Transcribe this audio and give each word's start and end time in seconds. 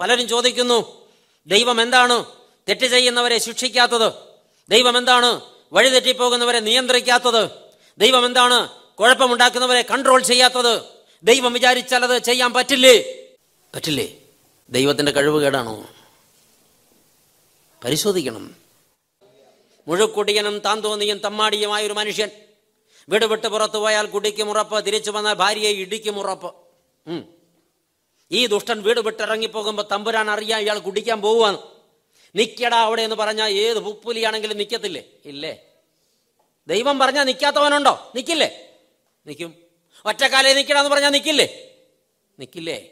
പലരും 0.00 0.28
ചോദിക്കുന്നു 0.28 1.08
ദൈവം 1.46 1.82
എന്താണ് 1.82 2.24
തെറ്റ് 2.68 2.86
ചെയ്യുന്നവരെ 2.86 3.38
ശിക്ഷിക്കാത്തത്? 3.38 4.12
ദൈവം 4.68 4.98
എന്താണ് 4.98 5.40
വഴിതെറ്റിപ്പോകുന്നവരെ 5.72 6.60
നിയന്ത്രിക്കാത്തത്? 6.60 7.50
ദൈവം 7.98 8.26
എന്താണ് 8.26 8.68
കുഴപ്പമുണ്ടാക്കുന്നവരെ 8.94 9.82
കൺട്രോൾ 9.82 10.22
ചെയ്യാത്തത്? 10.22 10.82
ദൈവം 11.24 11.52
വിചാരിച്ചാൽ 11.52 12.04
അത് 12.04 12.22
ചെയ്യാൻ 12.22 12.52
പറ്റില്ലേ? 12.52 13.26
പറ്റില്ലേ? 13.74 14.18
ദൈവത്തിന്റെ 14.70 15.12
കഴിവുകേടാണോ 15.12 15.86
പരിശോധിക്കണം. 17.84 18.56
മുഴുക്കുടിയനും 19.88 20.58
താൻ 20.58 20.80
തോന്നിയും 20.80 21.18
തമ്മാടിയുമായ 21.18 21.86
ഒരു 21.86 21.92
മനുഷ്യൻ. 21.92 22.30
വീട് 23.08 23.24
വിട്ട് 23.24 23.46
പുറത്തു 23.46 23.78
പോയാൽ 23.78 24.06
കുടിക്കും 24.06 24.50
ഉറപ്പ് 24.50 24.86
തിരിച്ചു 24.86 25.10
വന്നാൽ 25.10 25.32
ഭാര്യയെ 25.32 25.72
ഇടിക്കും 25.72 26.18
ഉറപ്പ്. 26.18 26.54
ഈ 28.32 28.46
ദുഷ്ടൻ 28.46 28.82
വീട് 28.82 29.00
വിട്ടിറങ്ങിപ്പോകുമ്പോൾ 29.00 29.82
തമ്പുരാൻ 29.92 30.30
അറിയാൻ 30.30 30.60
ഇയാൾ 30.60 30.78
കുടിക്കാൻ 30.78 31.22
പോവുകയാണ്. 31.22 31.58
നിക്കടാ 32.36 32.80
അവിടെ 32.82 33.02
എന്ന് 33.02 33.16
പറഞ്ഞാൽ 33.16 33.50
ഏത് 33.50 33.78
പുപ്പുലിയാണെങ്കിലും 33.78 34.56
നിൽക്കത്തില്ലേ 34.58 35.02
ഇല്ലേ? 35.24 35.52
ദൈവം 36.68 36.98
പറഞ്ഞാൽ 36.98 37.24
നിൽക്കാത്തവനുണ്ടോ 37.24 38.12
നിൽക്കില്ലേ 38.14 38.50
നിൽക്കും 39.26 39.54
ഒറ്റക്കാലേ 40.06 40.54
നിൽക്കടാന്ന് 40.54 40.90
പറഞ്ഞാൽ 40.90 41.10
നിൽക്കില്ലേ 41.10 41.46
നിൽക്കില്ലേ 42.38 42.90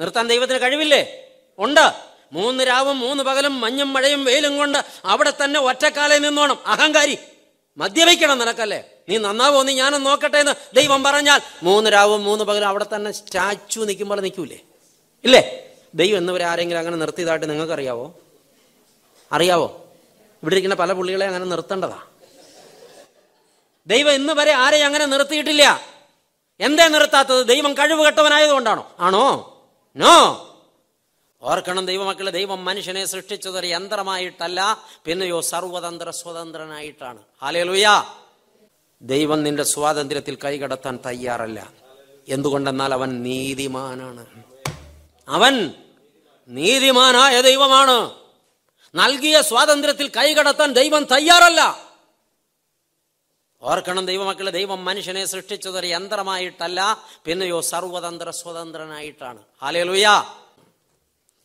നിർത്താൻ 0.00 0.28
ദൈവത്തിന് 0.28 0.58
കഴിവില്ലേ? 0.58 1.28
ഉണ്ട്. 1.58 1.86
മൂന്ന് 2.32 2.64
രാവും 2.64 2.98
മൂന്ന് 2.98 3.22
പകലും 3.22 3.60
മഞ്ഞും 3.60 3.92
മഴയും 3.92 4.24
വെയിലും 4.24 4.56
കൊണ്ട് 4.56 4.78
അവിടെ 5.04 5.32
തന്നെ 5.44 5.60
ഒറ്റക്കാലെ 5.60 6.18
നിന്നോണം. 6.18 6.58
അഹങ്കാരി. 6.66 7.18
മദ്യപിക്കണം 7.78 8.38
നിനക്കല്ലേ? 8.38 8.84
നീ 9.08 9.16
നന്നാവോ? 9.18 9.62
നീ 9.62 9.72
ഞാനും 9.72 10.04
നോക്കട്ടെ 10.04 10.38
എന്ന് 10.38 10.76
ദൈവം 10.76 11.02
പറഞ്ഞാൽ 11.02 11.40
മൂന്ന് 11.62 11.92
രാവും 11.92 12.24
മൂന്ന് 12.24 12.44
പകലും 12.44 12.68
അവിടെ 12.68 12.86
തന്നെ 12.94 13.12
സ്റ്റാച്ചു 13.12 13.80
നിൽക്കുമ്പോൾ 13.80 14.20
നിൽക്കൂലേ? 14.20 14.58
ഇല്ലേ? 15.24 15.70
ദൈവം 15.94 16.18
എന്നവരെ 16.18 16.44
ആരെങ്കിലും 16.44 16.78
അങ്ങനെ 16.78 16.96
നിർത്തിയതായിട്ട് 16.96 17.50
നിങ്ങൾക്ക് 17.50 17.72
അറിയാവോ? 17.72 18.14
അറിയാവോ 19.32 19.84
ഇവിടെ 20.42 20.54
ഇരിക്കുന്ന 20.54 20.74
പല 20.74 20.92
പുള്ളികളെ 20.92 21.26
അങ്ങനെ 21.26 21.44
നിർത്തേണ്ടതാ. 21.44 22.02
ദൈവം 23.86 24.12
ഇന്ന് 24.12 24.32
വരെ 24.32 24.52
ആരെയും 24.52 24.86
അങ്ങനെ 24.86 25.06
നിർത്തിയിട്ടില്ല. 25.06 25.80
എന്തേ 26.60 26.88
നിർത്താത്തത്? 26.88 27.46
ദൈവം 27.46 27.74
കഴിവ് 27.74 28.06
കെട്ടവനായതുകൊണ്ടാണോ 28.06 28.92
ആണോ? 29.00 29.54
നോ. 29.96 30.44
ഓർക്കണം 31.42 31.86
ദൈവമക്കളെ 31.86 32.30
ദൈവം 32.30 32.64
മനുഷ്യനെ 32.64 33.04
സൃഷ്ടിച്ചത് 33.04 33.58
ഒരു 33.58 33.66
യന്ത്രമായിട്ടല്ല 33.66 34.82
പിന്നെയോ 35.04 35.40
സർവതന്ത്ര 35.40 36.10
സ്വതന്ത്രനായിട്ടാണ്. 36.10 37.18
ഹാലേലുയാ 37.42 38.04
ദൈവം 39.02 39.42
നിന്റെ 39.42 39.62
സ്വാതന്ത്ര്യത്തിൽ 39.62 40.38
കൈകടത്താൻ 40.44 40.98
തയ്യാറല്ല. 41.06 41.72
എന്തുകൊണ്ടെന്നാൽ 42.28 42.94
അവൻ 42.94 43.22
നീതിമാനാണ്. 43.22 44.26
അവൻ 45.28 45.74
നീതിമാനായ 46.48 47.40
ദൈവമാണ്. 47.40 48.14
നൽകിയ 48.94 49.42
സ്വാതന്ത്ര്യത്തിൽ 49.42 50.08
കൈകടത്താൻ 50.08 50.72
ദൈവം 50.72 51.04
തയ്യാറല്ല. 51.04 51.88
ഓർക്കണം 53.62 54.06
ദൈവമക്കളെ 54.06 54.50
ദൈവം 54.50 54.84
മനുഷ്യനെ 54.84 55.24
സൃഷ്ടിച്ചത് 55.24 55.78
ഒരു 55.78 55.86
യന്ത്രമായിട്ടല്ല 55.86 57.04
പിന്നെയോ 57.24 57.60
സർവതന്ത്ര 57.60 58.30
സ്വതന്ത്രനായിട്ടാണ്. 58.30 59.38
ഹാലേലുയ 59.62 60.06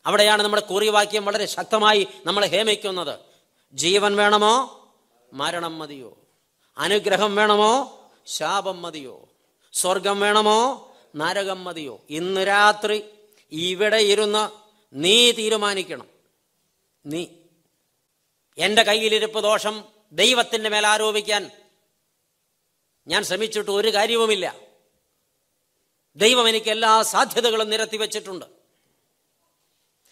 അവിടെയാണ് 0.05 0.43
നമ്മുടെ 0.43 0.61
കുറിവാക്യം 0.61 1.25
വളരെ 1.25 1.45
ശക്തമായി 1.45 2.07
നമ്മളെ 2.25 2.47
ഹേമിക്കുന്നത്. 2.47 3.19
ജീവൻ 3.73 4.15
വേണമോ? 4.15 4.79
മരണം 5.33 5.79
മതിയോ? 5.79 6.17
അനുഗ്രഹം 6.77 7.35
വേണമോ? 7.35 7.99
ശാപം 8.27 8.81
മതിയോ? 8.81 9.29
സ്വർഗം 9.73 10.19
വേണമോ? 10.19 10.91
നരകം 11.15 11.63
മതിയോ? 11.63 12.01
ഇന്ന് 12.09 12.47
രാത്രി 12.47 13.03
ഇവിടെ 13.53 13.97
ഇരുന്ന് 13.97 14.49
നീ 14.93 15.31
തീരുമാനിക്കണം. 15.31 16.09
നീ. 17.05 17.25
എന്റെ 18.57 18.83
കയ്യിലിരിപ്പ് 18.83 19.43
ദോഷം 19.43 19.83
ദൈവത്തിന്റെ 20.11 20.69
മേൽ 20.69 20.87
ആരോപിക്കാൻ 20.87 21.51
ഞാൻ 23.07 23.23
ശ്രമിച്ചിട്ട് 23.23 23.71
ഒരു 23.71 23.93
കാര്യവുമില്ല. 23.93 24.55
ദൈവം 26.15 26.49
എനിക്ക് 26.49 26.71
എല്ലാ 26.71 27.01
സാധ്യതകളും 27.01 27.69
നിരത്തി 27.69 27.97
വച്ചിട്ടുണ്ട്. 27.97 28.45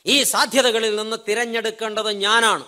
ഈ 0.06 0.24
സാധ്യതകളിൽ 0.24 0.96
നിന്ന് 0.96 1.18
തിരഞ്ഞെടുക്കേണ്ടത് 1.28 2.12
ഞാനാണ്. 2.12 2.66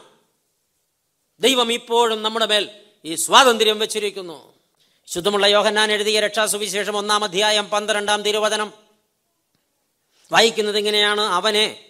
ദൈവം 1.39 1.73
ഇപ്പോഴും 1.73 2.23
നമ്മുടെ 2.23 2.45
മേൽ 2.45 2.85
ഈ 3.05 3.15
സ്വാതന്ത്ര്യം 3.15 3.79
വെച്ചിരിക്കുന്നു. 3.79 4.53
ശുദ്ധമുള്ള 5.07 5.45
യോഹന്നാൻ 5.45 5.91
എഴുതിയ 5.91 6.19
രക്ഷാസുവിശേഷം 6.19 6.97
ഒന്നാം 6.97 7.23
അധ്യായം 7.23 7.69
പന്ത്രണ്ടാം 7.69 8.21
തിരുവചനം. 8.21 8.82
വായിക്കുന്നത് 10.33 10.77
എങ്ങനെയാണ് 10.77 11.21
അവനെ 11.21 11.85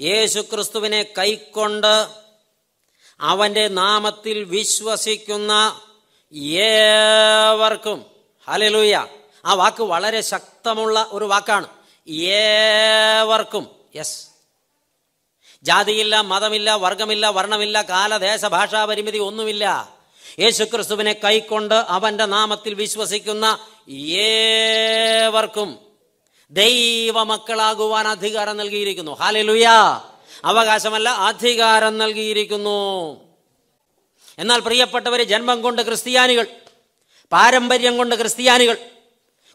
യേശു 0.00 0.40
ക്രിസ്തുവിനെ 0.40 1.14
കൈക്കൊണ്ട് 1.18 2.08
അവന്റെ 3.20 3.68
നാമത്തിൽ 3.68 4.44
വിശ്വസിക്കുന്ന 4.44 5.82
ഏവർക്കും 6.34 8.04
ഹലലൂയ 8.48 9.06
ആ 9.46 9.54
വാക്ക് 9.54 9.82
വളരെ 9.82 10.20
ശക്തമുള്ള 10.20 11.08
ഒരു 11.12 11.24
വാക്കാണ്. 11.24 11.66
ഏവർക്കും 12.10 13.70
യെസ്. 13.96 14.26
ജാതിയില്ല 15.62 16.20
മതമില്ല 16.20 16.74
വർഗമില്ല 16.74 17.28
വർണമില്ല 17.28 17.82
കാലദേശ 17.82 18.44
ഭാഷാ 18.44 18.84
പരിമിതി 18.84 19.18
ഒന്നുമില്ല. 19.18 19.94
യേശുക്രിസ്തുവിനെ 20.40 21.20
കൈക്കൊണ്ട് 21.24 21.74
അവന്റെ 21.74 22.24
നാമത്തിൽ 22.24 22.74
വിശ്വസിക്കുന്ന 22.74 23.58
ഏവർക്കും 23.90 25.91
ദൈവമക്കളാകുവാൻ 26.52 28.08
അധികാരം 28.08 28.56
നൽകിയിരിക്കുന്നു. 28.56 29.12
ഹാലലുയ 29.20 29.66
അവകാശമല്ല 30.44 31.08
അധികാരം 31.08 31.98
നൽകിയിരിക്കുന്നു. 31.98 32.80
എന്നാൽ 34.38 34.60
പ്രിയപ്പെട്ടവരെ 34.60 35.24
ജന്മം 35.24 35.62
കൊണ്ട് 35.62 35.82
ക്രിസ്ത്യാനികൾ 35.82 36.46
പാരമ്പര്യം 37.32 37.96
കൊണ്ട് 37.96 38.14
ക്രിസ്ത്യാനികൾ 38.14 38.76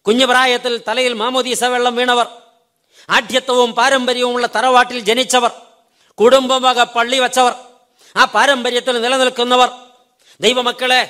കുഞ്ഞുപ്രായത്തിൽ 0.06 0.82
തലയിൽ 0.88 1.14
മാമോദീസ 1.14 1.64
വെള്ളം 1.64 1.96
വീണവർ 1.96 2.28
ആഢ്യത്വവും 3.10 3.72
പാരമ്പര്യവുമുള്ള 3.76 4.48
തറവാട്ടിൽ 4.56 5.00
ജനിച്ചവർ 5.00 5.52
കുടുംബമക 6.18 6.84
പള്ളി 6.84 7.20
വച്ചവർ 7.20 7.54
ആ 8.16 8.26
പാരമ്പര്യത്തിൽ 8.26 9.02
നിലനിൽക്കുന്നവർ 9.02 9.70
ദൈവമക്കളെ 10.42 11.02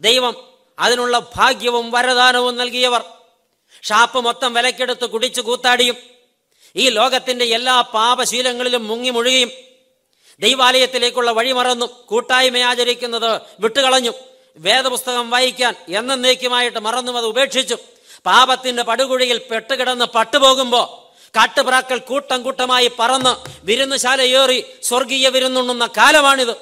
ദൈവം 0.00 0.34
അതിനുള്ള 0.78 1.18
ഭാഗ്യവും 1.36 1.90
വരദാനവും 1.90 2.56
നൽകിയവർ 2.56 3.02
ഷാപ്പ് 3.82 4.20
മൊത്തം 4.20 4.54
വിലക്കെടുത്ത് 4.54 5.10
കുടിച്ചു 5.10 5.40
കൂത്താടിയും. 5.40 5.96
ഈ 6.76 6.88
ലോകത്തിന്റെ 6.88 7.44
എല്ലാ 7.44 7.80
പാപശീലങ്ങളിലും 7.80 8.88
മുങ്ങി 8.88 9.10
മുഴുകിയും 9.10 9.50
ദൈവാലയത്തിലേക്കുള്ള 10.40 11.30
വഴി 11.30 11.52
മറന്നു 11.52 11.86
കൂട്ടായ്മ 12.06 12.58
ആചരിക്കുന്നത് 12.58 13.40
വിട്ടുകളഞ്ഞു. 13.60 14.12
വേദപുസ്തകം 14.56 15.30
വായിക്കാൻ 15.30 15.74
എന്നേക്കുമായിട്ട് 15.88 16.78
മറന്നും 16.78 17.16
അത് 17.16 17.26
ഉപേക്ഷിച്ചു. 17.26 17.76
പാപത്തിന്റെ 18.26 18.82
പടുകുഴിയിൽ 18.82 19.38
പെട്ടുകിടന്ന് 19.38 20.04
പട്ടുപോകുമ്പോ 20.04 21.12
കാട്ടുപ്രാക്കൾ 21.36 21.98
കൂട്ടം 21.98 22.42
കൂട്ടമായി 22.42 22.90
പറന്ന് 22.98 23.50
വിരുന്നുശാലയേറി 23.64 24.64
സ്വർഗീയ 24.82 25.28
വിരുന്നുണ്ണുന്ന 25.28 25.86
കാലമാണിത്. 25.86 26.54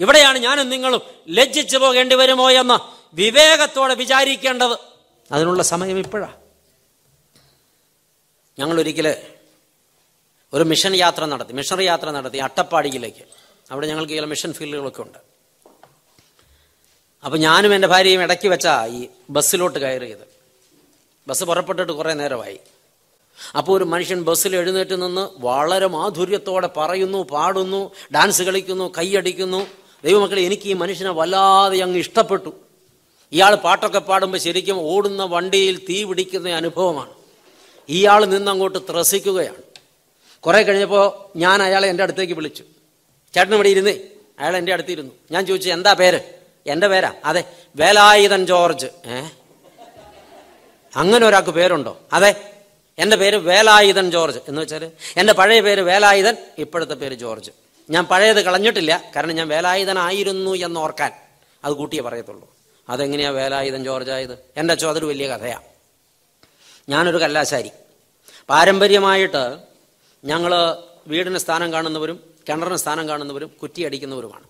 ഇവിടെയാണ് 0.00 0.38
ഞാനും 0.38 0.70
നിങ്ങളും 0.70 1.00
ലജ്ജിച്ചു 1.28 1.78
പോകേണ്ടി 1.78 2.14
വരുമോ 2.14 2.50
എന്ന് 2.50 2.78
വിവേകത്തോടെ 3.14 3.94
വിചാരിക്കേണ്ടത്. 3.94 4.91
അതിനുള്ള 5.32 5.62
സമയം 5.62 5.98
ഇപ്പോഴാ. 5.98 6.32
ഞങ്ങൾ 8.58 8.80
ഒരിക്കൽ 8.80 9.16
ഒരു 10.52 10.64
മിഷൻ 10.64 10.94
യാത്ര 10.94 11.24
നടത്തി 11.24 11.52
മിഷണറി 11.52 11.84
യാത്ര 11.84 12.10
നടത്തി 12.10 12.38
അട്ടപ്പാടിയിലേക്ക്. 12.38 13.24
അവിടെ 13.70 13.86
ഞങ്ങൾക്ക് 13.86 14.12
ചില 14.12 14.24
മിഷൻ 14.24 14.52
ഫീൽഡുകളൊക്കെ 14.52 15.02
ഉണ്ട്. 15.02 15.18
അപ്പം 17.24 17.40
ഞാനും 17.40 17.74
എന്റെ 17.74 17.88
ഭാര്യയും 17.88 18.22
ഇടയ്ക്ക് 18.22 18.48
വെച്ചാ 18.48 18.86
ഈ 18.86 19.08
ബസ്സിലോട്ട് 19.30 19.78
കയറിയത്. 19.78 20.28
ബസ് 21.28 21.44
പുറപ്പെട്ടിട്ട് 21.44 21.92
കുറേ 21.92 22.12
നേരമായി. 22.12 22.60
അപ്പോൾ 23.58 23.76
ഒരു 23.76 23.84
മനുഷ്യൻ 23.84 24.22
ബസ്സിൽ 24.22 24.56
എഴുന്നേറ്റ് 24.56 25.02
നിന്ന് 25.02 25.30
വളരെ 25.38 25.86
മാധുര്യത്തോടെ 25.86 26.70
പറയുന്നു 26.76 27.18
പാടുന്നു 27.18 27.90
ഡാൻസ് 28.14 28.42
കളിക്കുന്നു 28.42 28.92
കൈയടിക്കുന്നു. 28.98 29.66
ദൈവമക്കളെ 30.04 30.42
എനിക്ക് 30.42 30.68
ഈ 30.68 30.72
മനുഷ്യനെ 30.72 31.10
വല്ലാതെ 31.10 31.78
അങ്ങ് 31.78 31.98
ഇഷ്ടപ്പെട്ടു. 31.98 32.71
ഇയാൾ 33.32 33.54
പാട്ടൊക്കെ 33.54 33.98
പാടുമ്പോൾ 33.98 34.38
ശരിക്കും 34.38 34.80
ഓടുന്ന 34.80 35.24
വണ്ടിയിൽ 35.24 35.78
തീ 35.88 36.04
പിടിക്കുന്ന 36.04 36.48
അനുഭവമാണ്. 36.48 37.10
ഇയാൾ 37.88 38.24
നിന്നങ്ങോട്ട് 38.24 38.78
ത്രസിക്കുകയാണ്. 38.78 39.56
കുറേ 40.40 40.62
കഴിഞ്ഞപ്പോൾ 40.62 41.38
ഞാൻ 41.38 41.62
അയാളെ 41.62 41.88
എന്റെ 41.88 42.02
അടുത്തേക്ക് 42.02 42.34
വിളിച്ചു. 42.34 42.64
ചേട്ടൻ 43.34 43.54
ഇവിടെ 43.54 43.68
ഇരുന്നേ. 43.68 43.98
അയാൾ 44.38 44.56
എന്റെ 44.56 44.72
അടുത്തിരുന്നു. 44.72 45.12
ഞാൻ 45.30 45.46
ചോദിച്ചു 45.46 45.70
എന്താ 45.70 45.92
പേര്? 45.92 46.20
എന്റെ 46.66 46.88
പേരാ. 46.88 47.12
അതെ 47.24 47.44
വേലായുധൻ 47.76 48.46
ജോർജ്. 48.46 48.86
ഏ? 48.86 49.28
അങ്ങനെ 50.96 51.26
ഒരാൾക്ക് 51.26 51.50
പേരുണ്ടോ? 51.50 52.00
അതെ 52.12 52.52
എന്റെ 52.98 53.16
പേര് 53.16 53.36
വേലായുധൻ 53.36 54.10
ജോർജ്. 54.10 54.38
എന്ന് 54.48 54.62
വെച്ചാൽ 54.62 54.90
എന്റെ 55.16 55.32
പഴയ 55.32 55.60
പേര് 55.60 55.80
വേലായുധൻ 55.80 56.36
ഇപ്പോഴത്തെ 56.58 56.94
പേര് 56.94 57.14
ജോർജ്. 57.14 57.50
ഞാൻ 57.90 58.04
പഴയത് 58.04 58.42
കളഞ്ഞിട്ടില്ല 58.42 59.12
കാരണം 59.16 59.34
ഞാൻ 59.34 59.48
വേലായുധനായിരുന്നു 59.48 60.50
എന്ന് 60.50 60.80
ഓർക്കാൻ. 60.80 61.12
അത് 61.64 61.72
കൂട്ടിയേ 61.72 62.02
പറയത്തുള്ളൂ. 62.02 62.61
അതെങ്ങനെയാ 62.88 63.30
വേലായുധൻ 63.30 63.84
ജോർജായത്? 63.84 64.38
എന്റെ 64.56 64.72
അച്ഛൻ 64.72 64.88
അതൊരു 64.88 65.06
വലിയ 65.06 65.28
കഥയാണ് 65.28 65.62
ഞാനൊരു 66.88 67.16
കല്ലാശാരി. 67.16 67.70
പാരമ്പര്യമായിട്ട് 68.48 69.58
ഞങ്ങൾ 70.24 70.76
വീടിന് 71.06 71.38
സ്ഥാനം 71.38 71.72
കാണുന്നവരും 71.72 72.34
കിണറിന് 72.48 72.76
സ്ഥാനം 72.76 73.08
കാണുന്നവരും 73.08 73.50
കുറ്റിയടിക്കുന്നവരുമാണ്. 73.62 74.44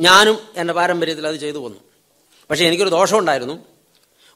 ഞാനും 0.00 0.38
എന്റെ 0.56 0.74
പാരമ്പര്യത്തിൽ 0.74 1.26
അത് 1.26 1.36
ചെയ്തു 1.36 1.58
വന്നു 1.58 1.78
പക്ഷേ 2.50 2.66
എനിക്കൊരു 2.66 2.90
ദോഷമുണ്ടായിരുന്നു. 2.90 3.64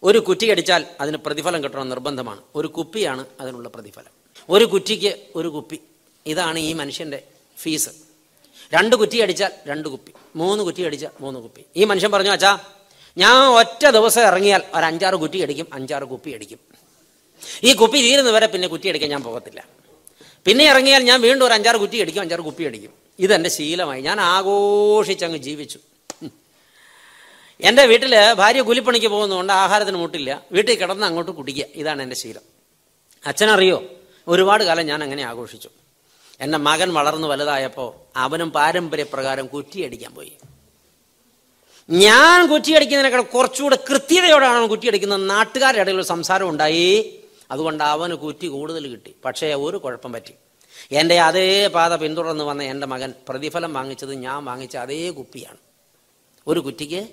ഒരു 0.02 0.18
കുറ്റി 0.18 0.46
അടിച്ചാൽ 0.46 0.86
അതിന് 1.00 1.16
പ്രതിഫലം 1.16 1.64
കിട്ടണം 1.64 1.88
നിർബന്ധമാണ്. 1.88 2.40
ഒരു 2.54 2.68
കുപ്പിയാണ് 2.68 3.26
അതിനുള്ള 3.40 3.68
പ്രതിഫലം. 3.68 4.10
ഒരു 4.50 4.64
കുറ്റിക്ക് 4.64 5.16
ഒരു 5.36 5.48
കുപ്പി. 5.48 5.80
ഇതാണ് 6.26 6.58
ഈ 6.58 6.72
മനുഷ്യന്റെ 6.72 7.22
ഫീസ്. 7.58 7.90
രണ്ട് 8.74 8.96
കുറ്റി 8.96 9.16
അടിച്ചാൽ 9.16 9.52
രണ്ട് 9.66 9.88
കുപ്പി. 9.88 10.12
മൂന്ന് 10.36 10.64
കുറ്റി 10.64 10.82
അടിച്ചാൽ 10.82 11.10
മൂന്ന് 11.20 11.40
കുപ്പി. 11.40 11.64
ഈ 11.76 11.84
മനുഷ്യൻ 11.84 12.10
പറഞ്ഞു 12.10 12.30
അച്ഛാ 12.30 12.58
ഞാൻ 13.18 13.36
ഒറ്റ 13.46 13.86
ദിവസം 13.86 14.22
ഇറങ്ങിയാൽ 14.22 14.62
ഒരു 14.74 14.84
അഞ്ചാറ് 14.84 15.14
കുറ്റി 15.14 15.38
അടിക്കും 15.38 15.66
അഞ്ചാറ് 15.72 16.04
കുപ്പി 16.04 16.30
അടിക്കും. 16.30 16.58
ഈ 17.64 17.72
കുപ്പി 17.72 17.98
തീരുന്നവരെ 17.98 18.46
പിന്നെ 18.46 18.68
കുറ്റി 18.68 18.88
അടിക്കാൻ 18.88 19.10
ഞാൻ 19.10 19.22
പോകത്തില്ല. 19.22 19.64
പിന്നെ 20.44 20.64
ഇറങ്ങിയാൽ 20.64 21.02
ഞാൻ 21.02 21.20
വീണ്ടും 21.20 21.46
ഒരു 21.46 21.54
അഞ്ചാറ് 21.54 21.76
കുറ്റി 21.76 22.00
അടിക്കും 22.00 22.20
അഞ്ചാറ് 22.20 22.40
കുപ്പി 22.40 22.64
അടിക്കും. 22.64 22.92
ഇതെന്റെ 23.18 23.50
ശീലമായി. 23.50 24.02
ഞാൻ 24.02 24.20
ആഘോഷിച്ചങ്ങ് 24.20 25.38
ജീവിച്ചു. 25.38 25.78
എന്റെ 27.60 27.86
വീട്ടിൽ 27.86 28.32
ഭാര്യ 28.32 28.60
കൂലിപ്പണിക്ക് 28.60 29.06
പോകുന്നതുകൊണ്ട് 29.06 29.52
ആഹാരത്തിന് 29.52 29.96
മുട്ടില്ല. 29.96 30.42
വീട്ടിൽ 30.52 30.78
കിടന്ന് 30.78 31.06
അങ്ങോട്ട് 31.06 31.30
കുടിക്കുക. 31.30 31.64
ഇതാണ് 31.74 32.02
എന്റെ 32.02 32.16
ശീലം. 32.16 32.42
അച്ഛനറിയോ? 33.26 33.82
ഒരുപാട് 34.28 34.64
കാലം 34.64 34.86
ഞാൻ 34.86 35.02
അങ്ങനെ 35.02 35.22
ആഘോഷിച്ചു. 35.22 35.68
എന്റെ 36.40 36.58
മകൻ 36.58 36.92
വളർന്നു 36.94 37.28
വലുതായപ്പോൾ 37.28 37.94
അവനും 38.16 38.52
പാരമ്പര്യപ്രകാരം 38.52 39.46
കുറ്റിയടിക്കാൻ 39.46 40.14
പോയി. 40.14 40.32
ഞാൻ 41.90 42.46
കുറ്റിയടിക്കുന്നതിനേക്കാൾ 42.46 43.22
കുറച്ചുകൂടെ 43.22 43.78
കൃത്യതയോടെയാണ് 43.90 44.56
അവൻ 44.56 44.66
കുറ്റിയടിക്കുന്നത് 44.66 45.30
നാട്ടുകാരുടെ 45.30 45.80
ഇടയിൽ 45.80 45.96
ഒരു 45.96 46.02
സംസാരം 46.02 46.48
ഉണ്ടായി. 46.48 47.18
അതുകൊണ്ട് 47.50 47.84
അവന് 47.84 48.14
കുറ്റി 48.14 48.46
കൂടുതൽ 48.46 48.86
കിട്ടി. 48.86 49.14
പക്ഷേ 49.24 49.54
ഒരു 49.54 49.76
കുഴപ്പം 49.76 50.12
പറ്റി. 50.12 50.34
എന്റെ 50.92 51.20
അതേ 51.20 51.66
പാത 51.66 51.94
പിന്തുടർന്ന് 51.94 52.44
വന്ന 52.44 52.62
എന്റെ 52.62 52.86
മകൻ 52.86 53.14
പ്രതിഫലം 53.28 53.74
വാങ്ങിച്ചത് 53.74 54.14
ഞാൻ 54.14 54.44
വാങ്ങിച്ച 54.44 54.76
അതേ 54.76 55.10
കുപ്പിയാണ്. 55.10 55.56
ഒരു 56.46 56.60
കുറ്റിക്ക് 56.60 57.08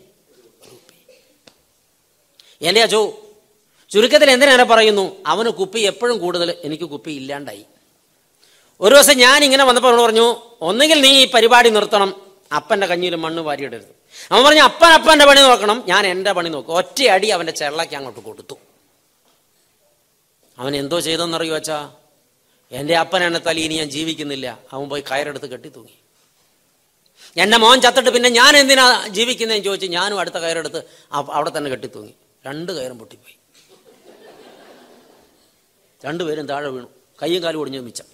എന്റെ 2.62 2.82
അച്ചോ 2.82 3.20
ചുരുക്കത്തിൽ 3.90 4.32
എന്തിനേറെ 4.32 4.64
പറയുന്നു? 4.64 5.16
അവന് 5.26 5.50
കുപ്പി 5.50 5.80
എപ്പോഴും 5.80 6.18
കൂടുതൽ 6.18 6.56
എനിക്ക് 6.64 6.84
കുപ്പി 6.84 7.12
ഇല്ലാണ്ടായി. 7.12 7.66
ഒരു 8.82 8.96
ദിവസം 8.96 9.18
ഞാൻ 9.18 9.44
ഇങ്ങനെ 9.44 9.64
വന്നപ്പോൾ 9.64 10.02
പറഞ്ഞു 10.02 10.36
ഒന്നുകിൽ 10.62 11.02
നീ 11.02 11.24
ഈ 11.24 11.32
പരിപാടി 11.32 11.70
നിർത്തണം. 11.70 12.22
അപ്പന്റെ 12.56 12.88
കഞ്ഞിയിൽ 12.88 13.16
മണ്ണ് 13.16 13.42
വാരിയിടരുത്. 13.42 13.99
അവൻ 14.32 14.44
പറഞ്ഞു 14.44 14.62
അപ്പൻ 14.62 14.88
അപ്പന്റെ 14.88 15.26
പണി 15.26 15.42
നോക്കണം. 15.42 15.84
ഞാൻ 15.88 16.08
എന്റെ 16.08 16.32
പണി 16.32 16.50
നോക്കും. 16.50 16.74
ഒറ്റ 16.74 17.04
അടി 17.04 17.28
അവന്റെ 17.28 17.52
ചെള്ളയ്ക്ക് 17.52 17.96
അങ്ങോട്ട് 17.96 18.20
കൊടുത്തു. 18.20 18.56
അവൻ 20.58 20.76
എന്തോ 20.76 21.00
ചെയ്തെന്നറിയോ 21.00 21.56
അച്ഛാ? 21.56 21.94
എന്റെ 22.72 22.96
അപ്പൻ 22.98 23.24
എന്നെ 23.24 23.40
തലി 23.40 23.62
ഇനി 23.62 23.76
ഞാൻ 23.76 23.90
ജീവിക്കുന്നില്ല. 23.90 24.60
അവൻ 24.74 24.90
പോയി 24.90 25.04
കയറെടുത്ത് 25.12 25.46
കെട്ടി 25.46 25.70
തൂങ്ങി 25.70 25.98
എന്റെ 27.38 27.58
മോൻ 27.58 27.82
ചത്തിട്ട് 27.82 28.10
പിന്നെ 28.10 28.30
ഞാൻ 28.30 28.58
എന്തിനാ 28.58 29.08
ജീവിക്കുന്നതെന്ന് 29.08 29.66
ചോദിച്ച് 29.66 29.88
ഞാനും 29.88 30.20
അടുത്ത 30.20 30.36
കയറെടുത്ത് 30.36 30.84
അവിടെ 31.12 31.52
തന്നെ 31.58 31.70
കെട്ടി 31.72 31.88
തൂങ്ങി 31.88 32.14
രണ്ട് 32.46 32.72
കയറും 32.72 33.00
പൊട്ടിപ്പോയി. 33.00 33.36
രണ്ടുപേരും 36.06 36.48
താഴെ 36.48 36.68
വീണു. 36.68 36.88
കയ്യും 37.22 37.44
കാലും 37.44 37.60
ഒടിഞ്ഞു 37.60 37.80
മിച്ചം. 37.80 38.06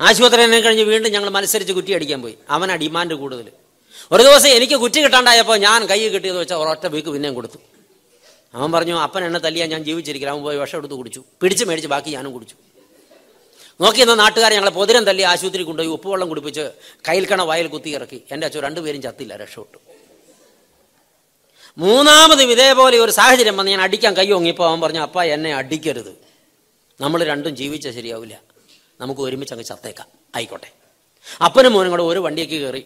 ആശുപത്രി 0.00 0.42
എന്നെ 0.42 0.60
കഴിഞ്ഞ് 0.60 0.82
വീണ്ടും 0.82 1.12
ഞങ്ങൾ 1.12 1.30
മത്സരിച്ച് 1.30 1.72
കുറ്റി 1.72 1.92
അടിക്കാൻ 1.92 2.22
പോയി. 2.22 2.38
അവനാ 2.50 2.74
ഡിമാൻഡ് 2.74 3.14
കൂടുതൽ 3.14 3.52
ഒരു 4.12 4.22
ദിവസം 4.22 4.48
എനിക്ക് 4.48 4.74
കുറ്റി 4.74 5.00
കിട്ടാണ്ടായപ്പോൾ 5.02 5.56
ഞാൻ 5.56 5.86
കൈ 5.86 6.08
കിട്ടിയത് 6.08 6.38
വെച്ചാൽ 6.38 6.56
ഒരൊറ്റ 6.56 6.86
വീക്ക് 6.86 7.08
പിന്നെയും 7.08 7.34
കൊടുത്തു. 7.34 7.58
അവൻ 8.54 8.72
പറഞ്ഞു 8.72 8.98
അപ്പൻ 8.98 9.24
എന്നെ 9.24 9.40
തല്ലിയാൽ 9.40 9.68
ഞാൻ 9.68 9.84
ജീവിച്ചിരിക്കില്ല 9.84 10.30
അവൻ 10.30 10.42
പോയി 10.42 10.58
വിഷം 10.58 10.78
എടുത്ത് 10.78 10.94
കുടിച്ചു. 10.94 11.24
പിടിച്ച് 11.42 11.64
മേടിച്ച് 11.64 11.88
ബാക്കി 11.88 12.10
ഞാനും 12.10 12.32
കുടിച്ചു. 12.32 12.54
നോക്കി 12.54 13.80
നോക്കിയെന്ന 13.80 14.14
നാട്ടുകാരെ 14.14 14.54
ഞങ്ങളെ 14.54 14.70
പൊതിരം 14.70 15.04
തല്ലി 15.04 15.22
ആശുപത്രി 15.22 15.62
കൊണ്ടുപോയി 15.62 15.92
ഉപ്പുവെള്ളം 15.92 16.28
കുടിപ്പിച്ച് 16.28 16.72
കയ്യിൽക്കണ 17.08 17.42
വയൽ 17.42 17.66
കുത്തി 17.66 17.90
ഇറക്കി. 17.90 18.22
എന്റെ 18.30 18.44
അച്ഛൻ 18.46 18.60
രണ്ടുപേരും 18.60 19.02
ചത്തില്ല 19.02 19.36
രക്ഷപ്പെട്ടു. 19.36 19.78
മൂന്നാമതും 21.78 22.50
ഇതേപോലെ 22.50 22.98
ഒരു 22.98 23.10
സാഹചര്യം 23.10 23.56
വന്ന് 23.56 23.70
ഞാൻ 23.70 23.80
അടിക്കാൻ 23.80 24.14
കൈ 24.14 24.30
ഓങ്ങിപ്പോൾ 24.30 24.68
അവൻ 24.68 24.80
പറഞ്ഞു 24.80 25.00
അപ്പ 25.00 25.22
എന്നെ 25.22 25.54
അടിക്കരുത്. 25.54 26.12
നമ്മൾ 27.00 27.24
രണ്ടും 27.24 27.56
ജീവിച്ചാൽ 27.56 27.92
ശരിയാവില്ല. 27.92 28.40
നമുക്ക് 29.00 29.20
ഒരുമിച്ച് 29.20 29.54
അങ്ങ് 29.54 29.64
ചത്തേക്കാം. 29.64 30.06
ആയിക്കോട്ടെ. 30.36 30.70
അപ്പനും 31.44 31.72
മോനും 31.72 31.90
കൂടെ 31.90 32.02
ഒരു 32.02 32.18
വണ്ടിയേക്ക് 32.18 32.54
കയറി 32.54 32.84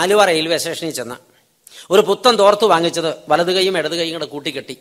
ആലുവ 0.00 0.24
റെയിൽവേ 0.24 0.58
സ്റ്റേഷനിൽ 0.58 0.90
ചെന്ന 0.90 1.14
ഒരു 1.90 2.02
പുത്തൻ 2.08 2.34
തോർത്ത് 2.38 2.64
വാങ്ങിച്ചത് 2.64 3.10
വലത് 3.28 3.52
കൈയും 3.56 3.78
ഇടത് 3.78 3.96
കൈയും 3.98 4.14
കൂടെ 4.14 4.24
കൂട്ടിക്കെട്ടി 4.24 4.76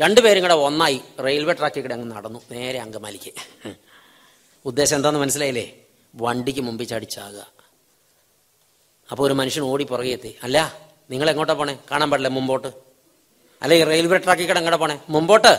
രണ്ടുപേരും 0.00 0.42
കൂടെ 0.42 0.54
ഒന്നായി 0.54 1.00
റെയിൽവേ 1.24 1.52
ട്രാക്കിൽ 1.52 1.82
കൂടെ 1.82 1.94
അങ്ങ് 1.94 2.16
നടന്നു 2.16 2.40
നേരെ 2.52 2.78
അങ്കമാലിക്ക്. 2.78 3.32
ഉദ്ദേശം 4.64 4.96
എന്താണെന്ന് 4.96 5.20
മനസ്സിലായില്ലേ? 5.20 5.66
വണ്ടിക്ക് 6.14 6.60
മുമ്പിൽ 6.60 6.86
ചടിച്ചാകുക. 6.86 7.46
അപ്പോൾ 9.10 9.24
ഒരു 9.26 9.34
മനുഷ്യൻ 9.34 9.64
ഓടി 9.64 9.84
പുറകെ 9.84 10.08
എത്തി. 10.08 10.36
അല്ല 10.42 10.58
നിങ്ങൾ 11.10 11.30
എങ്ങോട്ടാ 11.30 11.52
പോണേ? 11.52 11.78
കാണാൻ 11.90 12.10
പാടില്ല 12.10 12.28
മുമ്പോട്ട്. 12.28 12.70
അല്ലെ 13.62 13.84
റെയിൽവേ 13.84 14.16
ട്രാക്കിൽ 14.16 14.46
കൂടെ 14.46 14.58
അങ്ങോട്ട് 14.58 14.80
പോണേ? 14.80 14.96
മുമ്പോട്ട്. 15.08 15.52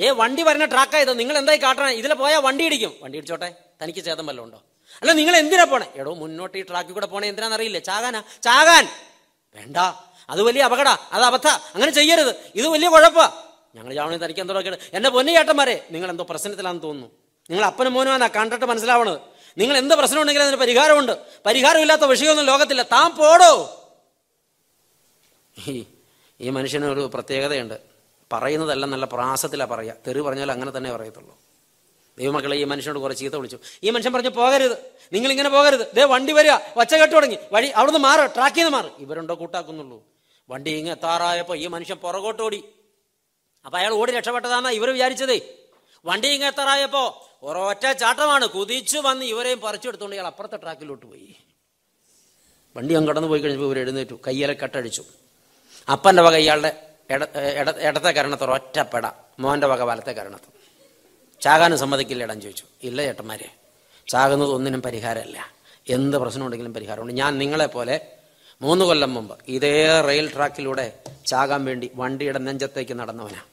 ഏ 0.00 0.10
വണ്ടി 0.10 0.42
വരുന്ന 0.42 0.64
ട്രാക്കായത് 0.64 1.20
നിങ്ങൾ 1.20 1.38
എന്തായി 1.38 1.58
കാട്ടണേ? 1.58 1.92
ഇതിൽ 1.92 2.14
പോയാൽ 2.14 2.40
വണ്ടി 2.40 2.64
ഇടിക്കും. 2.64 2.92
വണ്ടി 3.02 3.18
ഇടിച്ചോട്ടെ? 3.18 3.50
തനിക്ക് 3.82 4.04
ചേതം 4.04 4.26
വല്ലതും 4.26 4.44
ഉണ്ടോ? 4.46 4.62
അല്ല 5.02 5.12
നിങ്ങൾ 5.12 5.36
എന്തിനാ 5.36 5.64
പോണേ? 5.64 5.92
എടോ 5.94 6.14
മുന്നോട്ട് 6.14 6.58
ഈ 6.58 6.62
ട്രാക്കിൽ 6.62 6.92
കൂടെ 6.92 7.06
പോണേ 7.06 7.28
എന്തിനാണെന്നറിയില്ലേ 7.28 7.80
ചാകാനാ? 7.80 8.22
ചാകാൻ. 8.42 8.88
വേണ്ട. 9.54 9.76
അത് 10.30 10.42
വലിയ 10.42 10.62
അപകട. 10.62 10.88
അത് 10.88 11.22
അബദ്ധ. 11.22 11.46
അങ്ങനെ 11.46 11.92
ചെയ്യരുത്. 11.92 12.34
ഇത് 12.54 12.68
വലിയ 12.68 12.88
കുഴപ്പ. 12.88 13.18
ഞങ്ങൾ 13.74 13.94
ചാവണേ 13.94 14.16
തനിക്ക് 14.16 14.40
എന്തോ 14.40 14.60
എന്റെ 14.92 15.08
പൊന്നു 15.08 15.32
ചേട്ടന്മാരെ 15.32 15.88
നിങ്ങൾ 15.90 16.10
എന്തോ 16.10 16.26
പ്രശ്നത്തിലാണെന്ന് 16.30 16.82
തോന്നുന്നു. 16.82 17.10
നിങ്ങൾ 17.50 17.64
അപ്പനും 17.64 17.92
മോനുമാനാ 17.92 18.28
കണ്ടിട്ട് 18.28 18.64
മനസ്സിലാവണത്. 18.64 19.20
നിങ്ങൾ 19.58 19.76
എന്ത് 19.76 19.94
പ്രശ്നം 19.94 20.20
ഉണ്ടെങ്കിലും 20.20 20.46
അതിന് 20.46 20.60
പരിഹാരമുണ്ട്. 20.60 21.18
പരിഹാരമില്ലാത്ത 21.46 22.02
വിഷയമൊന്നും 22.02 22.46
ലോകത്തില്ല. 22.46 22.82
താൻ 22.82 23.10
പോടോ. 23.10 23.74
ഈ 26.40 26.50
മനുഷ്യനൊരു 26.50 27.10
പ്രത്യേകതയുണ്ട്. 27.14 27.80
പറയുന്നതല്ല 28.32 28.86
നല്ല 28.86 29.04
പ്രാസത്തിലാണ് 29.04 29.70
പറയുക. 29.70 29.94
തെറി 30.06 30.20
പറഞ്ഞാൽ 30.20 30.52
അങ്ങനെ 30.52 30.76
തന്നെ 30.76 30.92
പറയത്തുള്ളൂ. 30.92 31.47
ദൈവമക്കളെ 32.18 32.56
ഈ 32.56 32.64
മനുഷ്യനോട് 32.64 32.98
കുറച്ച് 32.98 33.20
ചീത്ത 33.20 33.34
വിളിച്ചു. 33.34 33.58
ഈ 33.82 33.90
മനുഷ്യൻ 33.90 34.12
പറഞ്ഞു 34.12 34.28
പോകരുത്. 34.28 34.78
നിങ്ങൾ 35.12 35.30
ഇങ്ങനെ 35.30 35.48
പോകരുത്. 35.48 35.94
ദേ 35.94 36.04
വണ്ടി 36.04 36.32
വരിക. 36.32 36.50
വച്ച 36.76 36.94
കെട്ട് 36.94 37.14
തുടങ്ങി. 37.14 37.38
വഴി 37.52 37.68
അവിടുന്ന് 37.68 37.98
മാറുക 37.98 38.26
ട്രാക്കിൽ 38.26 38.58
നിന്ന് 38.58 38.72
മാറും. 38.72 38.92
ഇവരുണ്ടോ 38.98 39.34
കൂട്ടാക്കുന്നുള്ളൂ. 39.34 40.02
വണ്ടി 40.50 40.70
ഇങ്ങനെ 40.70 40.92
എത്താറായപ്പോൾ 40.92 41.58
ഈ 41.58 41.66
മനുഷ്യൻ 41.66 41.96
പുറകോട്ട് 41.96 42.42
ഓടി. 42.42 42.64
അപ്പൊ 43.66 43.78
അയാൾ 43.78 43.92
ഓടി 43.92 44.12
രക്ഷപ്പെട്ടതാന്നാ 44.12 44.70
ഇവർ 44.70 44.90
വിചാരിച്ചതേ. 44.90 45.40
വണ്ടി 46.04 46.28
ഇങ്ങനെ 46.28 46.48
എത്താറായപ്പോ 46.48 47.28
ഒരൊറ്റ 47.42 47.92
ചാട്ടമാണ്. 47.92 48.46
കുതിച്ചു 48.46 48.98
വന്ന് 48.98 49.24
ഇവരെയും 49.24 49.60
പറിച്ചെടുത്തോണ്ട് 49.60 50.16
ഇയാൾ 50.16 50.26
അപ്പുറത്തെ 50.26 50.56
ട്രാക്കിലോട്ട് 50.56 51.06
പോയി. 51.06 51.36
വണ്ടി 52.76 52.94
അങ്ങ് 52.94 53.08
കടന്നു 53.08 53.28
പോയി 53.28 53.40
കഴിഞ്ഞപ്പോൾ 53.40 53.66
ഇവർ 53.66 53.78
എഴുന്നേറ്റു. 53.78 54.20
കയ്യിലെ 54.26 54.54
കട്ടടിച്ചു. 54.54 55.04
അപ്പന്റെ 55.92 56.22
വക 56.22 56.34
ഇയാളുടെ 56.34 56.86
ഇട 57.10 57.24
ഇട 57.38 57.70
ഇടത്തെ 57.70 58.10
കരണത്തോ 58.10 58.46
ഒറ്റപ്പെട 58.46 59.10
മോന്റെ 59.38 59.66
വക 59.66 59.82
വലത്തെ 59.82 60.12
കരണത്തും. 60.12 60.57
ചാകാനും 61.40 61.78
സമ്മതിക്കില്ല 61.78 62.22
ഇടം 62.22 62.40
ചോദിച്ചു. 62.40 62.64
ഇല്ല 62.82 63.02
ചേട്ടന്മാരെ 63.02 63.54
ചാകുന്നത് 64.08 64.50
ഒന്നിനും 64.50 64.82
പരിഹാരമല്ല. 64.82 65.52
എന്ത് 65.88 66.16
പ്രശ്നം 66.16 66.44
ഉണ്ടെങ്കിലും 66.44 66.74
പരിഹാരമുണ്ട്. 66.74 67.12
ഞാൻ 67.12 67.38
നിങ്ങളെപ്പോലെ 67.38 68.00
മൂന്ന് 68.62 68.84
കൊല്ലം 68.84 69.14
മുമ്പ് 69.14 69.38
ഇതേ 69.48 70.00
റെയിൽ 70.00 70.34
ട്രാക്കിലൂടെ 70.34 70.98
ചാകാൻ 71.26 71.64
വേണ്ടി 71.64 71.90
വണ്ടിയുടെ 71.94 72.38
നെഞ്ചത്തേക്ക് 72.38 72.94
നടന്നവനാണ് 72.94 73.44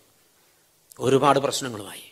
ഒരുപാട് 0.99 1.39
പ്രശ്നങ്ങളുമായി. 1.39 2.11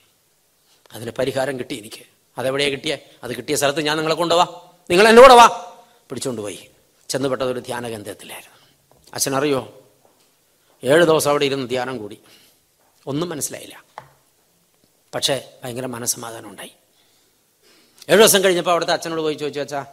അതിന് 0.94 1.12
പരിഹാരം 1.12 1.60
കിട്ടി 1.60 1.76
എനിക്ക്. 1.76 2.06
അതെവിടെയാ 2.38 2.70
കിട്ടിയേ? 2.70 3.06
അത് 3.24 3.36
കിട്ടിയ 3.36 3.56
സ്ഥലത്ത് 3.56 3.82
ഞാൻ 3.82 3.98
നിങ്ങളെ 3.98 4.16
കൊണ്ടുവാ. 4.16 4.70
നിങ്ങൾ 4.90 5.08
എന്റെ 5.08 5.22
കൂടെ 5.22 5.34
വാ. 5.34 5.74
പിടിച്ചുകൊണ്ടുപോയി 6.10 6.70
ചെന്നുപെട്ടത് 7.10 7.52
ഒരു 7.52 7.60
ധ്യാന 7.60 7.88
കേന്ദ്രത്തിലായിരുന്നു. 7.88 8.58
അച്ഛനറിയോ? 9.14 9.82
ഏഴ് 10.84 11.06
ദിവസം 11.06 11.30
അവിടെ 11.30 11.46
ഇരുന്ന് 11.46 11.70
ധ്യാനം 11.70 11.98
കൂടി. 11.98 12.20
ഒന്നും 13.08 13.30
മനസ്സിലായില്ല. 13.30 13.84
പക്ഷേ 15.16 15.60
ഭയങ്കര 15.64 15.86
മനസ്സമാധാനം 15.86 16.50
ഉണ്ടായി 16.50 16.72
ഏഴു 18.10 18.18
ദിവസം 18.18 18.44
കഴിഞ്ഞപ്പോൾ 18.44 18.72
അവിടുത്തെ 18.72 18.94
അച്ഛനോട് 18.94 19.22
പോയി 19.22 19.34
ചോദിച്ചു 19.34 19.60
അച്ഛാ 19.60 19.86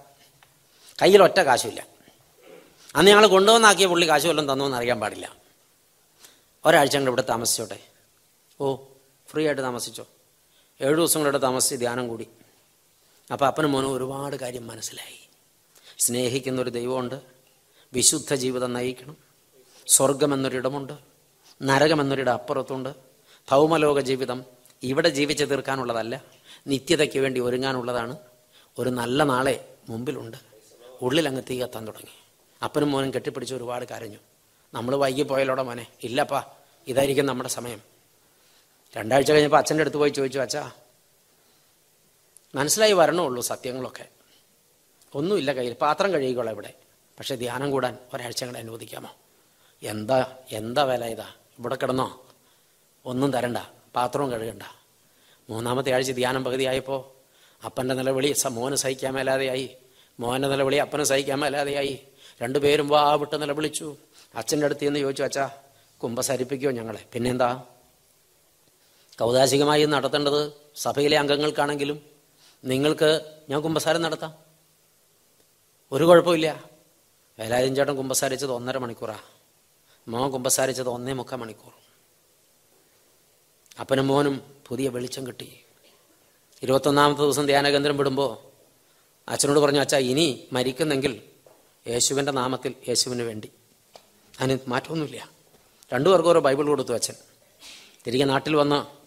കയ്യിൽ 1.02 1.22
ഒറ്റ 1.22 1.40
കാശുമില്ല. 1.40 1.86
അന്ന് 2.96 3.10
ഞങ്ങൾ 3.10 3.26
കൊണ്ടുവന്നാക്കിയ 3.26 3.86
പുള്ളി 3.86 4.08
കാശ് 4.08 4.26
വല്ലതും 4.26 4.52
തന്നോന്ന് 4.52 4.76
അറിയാൻ 4.76 5.00
പാടില്ല. 5.00 5.36
ഒരാഴ്ച 6.64 6.94
കൊണ്ട് 6.94 7.10
ഇവിടെ 7.10 7.22
താമസിച്ചോട്ടെ. 7.22 7.80
ഓ 8.60 8.76
ഫ്രീ 9.30 9.46
ആയിട്ട് 9.46 9.62
താമസിച്ചോ? 9.62 10.06
ഏഴു 10.82 10.94
ദിവസം 10.94 11.24
കൂടെ 11.24 11.38
താമസിച്ച് 11.38 11.76
ധ്യാനം 11.76 12.08
കൂടി. 12.08 12.28
അപ്പോൾ 13.32 13.46
അപ്പനും 13.46 13.72
മോനും 13.72 13.92
ഒരുപാട് 13.92 14.36
കാര്യം 14.36 14.66
മനസ്സിലായി. 14.66 15.28
സ്നേഹിക്കുന്ന 15.98 16.62
ഒരു 16.62 16.70
ദൈവമുണ്ട്. 16.70 17.20
വിശുദ്ധ 17.92 18.34
ജീവിതം 18.34 18.72
നയിക്കണം. 18.72 19.16
സ്വർഗമെന്നൊരിടമുണ്ട് 19.86 20.92
നരകമെന്നൊരിടം 21.62 22.32
അപ്പുറത്തുണ്ട് 22.32 22.94
ഭൗമലോക 23.50 24.00
ജീവിതം 24.00 24.59
ഇവിടെ 24.82 25.08
ജീവിച്ചു 25.08 25.44
തീർക്കാനുള്ളതല്ല 25.44 26.24
നിത്യതയ്ക്ക് 26.66 27.18
വേണ്ടി 27.18 27.40
ഒരുങ്ങാനുള്ളതാണ്. 27.40 28.16
ഒരു 28.78 28.90
നല്ല 28.90 29.24
നാളെ 29.24 29.74
മുമ്പിലുണ്ട്. 29.88 30.36
ഉള്ളിൽ 31.02 31.28
അങ്ങ് 31.28 31.42
തീ 31.50 31.62
കത്താൻ 31.62 31.86
തുടങ്ങി. 31.86 32.12
അപ്പനും 32.64 32.90
മോനും 32.90 33.14
കെട്ടിപ്പിടിച്ച് 33.14 33.54
ഒരുപാട് 33.54 33.84
കരഞ്ഞു. 33.84 34.18
നമ്മൾ 34.74 34.96
വൈകി 34.96 35.22
പോയാലോടെ 35.22 35.62
മോനെ? 35.62 35.86
ഇല്ലപ്പാ 36.04 36.44
ഇതായിരിക്കും 36.86 37.26
നമ്മുടെ 37.26 37.48
സമയം. 37.48 37.80
രണ്ടാഴ്ച 38.96 39.32
കഴിഞ്ഞപ്പോൾ 39.32 39.56
അച്ഛന്റെ 39.56 39.82
അടുത്ത് 39.82 39.96
പോയി 39.96 40.10
ചോദിച്ചു 40.10 40.38
അച്ഛാ 40.38 40.70
മനസ്സിലായി 42.54 42.92
വരണമുള്ളൂ 42.92 43.42
സത്യങ്ങളൊക്കെ. 43.42 44.08
ഒന്നുമില്ല 45.14 45.52
കയ്യിൽ 45.52 45.74
പാത്രം 45.74 46.12
കഴുകിക്കോളാം 46.12 46.52
ഇവിടെ. 46.52 46.74
പക്ഷേ 47.18 47.34
ധ്യാനം 47.34 47.70
കൂടാൻ 47.70 47.98
ഒരാഴ്ച 48.14 48.44
കൂടെ 48.44 48.58
അനുവദിക്കാമോ? 48.58 49.16
എന്താ 49.82 50.36
എന്താ 50.52 50.82
വില 50.82 51.04
ഇതാ? 51.04 51.28
ഇവിടെ 51.58 51.74
കിടന്നോ? 51.74 52.26
ഒന്നും 53.04 53.32
തരണ്ട. 53.32 53.56
പാത്രവും 53.94 54.32
കഴുകണ്ട. 54.32 54.62
മൂന്നാമത്തെ 55.50 55.92
ആഴ്ച 55.92 56.10
ധ്യാനം 56.10 56.44
പകുതിയായപ്പോൾ 56.44 57.20
അപ്പന്റെ 57.64 57.94
നിലവിളി 57.94 58.34
മോനെ 58.48 58.76
സഹിക്കാൻ 58.76 59.14
മേലാതെയായി. 59.14 59.76
മോന്റെ 60.20 60.48
നിലവിളി 60.48 60.76
അപ്പനെ 60.76 61.04
സഹിക്കാൻ 61.04 61.38
മേലാതെയായി. 61.38 62.06
രണ്ടുപേരും 62.42 62.88
വാ 62.88 63.12
വിട്ട് 63.12 63.42
നിലവിളിച്ചു 63.42 63.96
അച്ഛന്റെ 64.34 64.64
അടുത്ത് 64.64 64.84
നിന്ന് 64.84 65.00
ചോദിച്ചു 65.00 65.22
അച്ഛാ 65.22 65.50
കുമ്പസരിപ്പിക്കോ 66.02 66.70
ഞങ്ങളെ? 66.70 67.04
പിന്നെന്താ? 67.12 67.62
കൗതാശികമായി 69.20 69.84
നടത്തേണ്ടത് 69.84 70.52
സഭയിലെ 70.76 71.18
അംഗങ്ങൾക്കാണെങ്കിലും 71.18 72.00
നിങ്ങൾക്ക് 72.64 73.34
ഞാൻ 73.50 73.60
കുമ്പസാരം 73.60 74.02
നടത്താം. 74.02 74.34
ഒരു 75.92 76.04
കുഴപ്പമില്ല. 76.04 76.64
വേലായുധൻ 77.38 77.74
ചേട്ടൻ 77.74 77.96
കുമ്പസാരിച്ചത് 77.96 78.52
ഒന്നര 78.52 78.78
മണിക്കൂറാ. 78.78 79.18
മോൻ 80.08 80.30
കുമ്പസാരിച്ചത് 80.30 80.88
ഒന്നേ 80.88 81.12
മുക്കാൽ 81.12 81.36
മണിക്കൂർ. 81.36 81.79
അപ്പനും 83.80 84.06
മോനും 84.06 84.42
പുതിയ 84.68 84.88
വെളിച്ചം 84.88 85.26
കിട്ടി. 85.26 85.60
ഇരുപത്തൊന്നാമത്തെ 86.62 87.22
ദിവസം 87.22 87.46
ധ്യാനകേന്ദ്രം 87.46 87.96
വിടുമ്പോൾ 87.96 88.36
അച്ഛനോട് 89.30 89.58
പറഞ്ഞു 89.58 89.80
അച്ഛാ 89.80 89.98
ഇനി 89.98 90.48
മരിക്കുന്നെങ്കിൽ 90.52 91.22
യേശുവിന്റെ 91.88 92.32
നാമത്തിൽ 92.32 92.74
യേശുവിന് 92.88 93.22
വേണ്ടി. 93.22 93.50
അതിന് 94.40 94.58
മാറ്റമൊന്നുമില്ല. 94.68 95.30
രണ്ടു 95.92 96.08
പേർക്കും 96.08 96.30
ഓരോ 96.30 96.40
ബൈബിൾ 96.40 96.66
കൊടുത്തു 96.66 96.92
അച്ഛൻ. 96.92 97.14
തിരികെ 98.06 98.24
നാട്ടിൽ 98.24 98.56
വന്ന് 98.56 99.00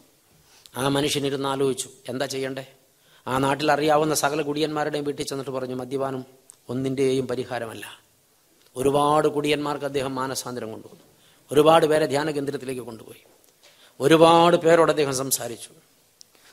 ആ 0.77 0.87
മനുഷ്യനിരുന്ന് 0.87 1.49
ആലോചിച്ചു 1.49 1.89
എന്താ 2.09 2.25
ചെയ്യണ്ടേ? 2.25 2.67
ആ 3.27 3.37
നാട്ടിൽ 3.37 3.71
അറിയാവുന്ന 3.71 4.15
സകല 4.15 4.41
കുടിയന്മാരുടെയും 4.41 5.05
വീട്ടിൽ 5.05 5.23
ചെന്നിട്ട് 5.23 5.51
പറഞ്ഞു 5.51 5.75
മദ്യപാനം 5.75 6.25
ഒന്നിന്റെയും 6.69 7.27
പരിഹാരമല്ല. 7.27 7.99
ഒരുപാട് 8.75 9.27
കുടിയന്മാർക്ക് 9.27 9.85
അദ്ദേഹം 9.85 10.15
മാനസാന്തരം 10.15 10.71
കൊണ്ടുവന്നു. 10.71 11.03
ഒരുപാട് 11.51 11.85
പേരെ 11.85 12.05
ധ്യാന 12.05 12.31
കേന്ദ്രത്തിലേക്ക് 12.31 12.81
കൊണ്ടുപോയി. 12.81 13.32
ഒരുപാട് 13.99 14.57
പേരോട് 14.57 14.91
അദ്ദേഹം 14.91 15.15
സംസാരിച്ചു. 15.15 15.69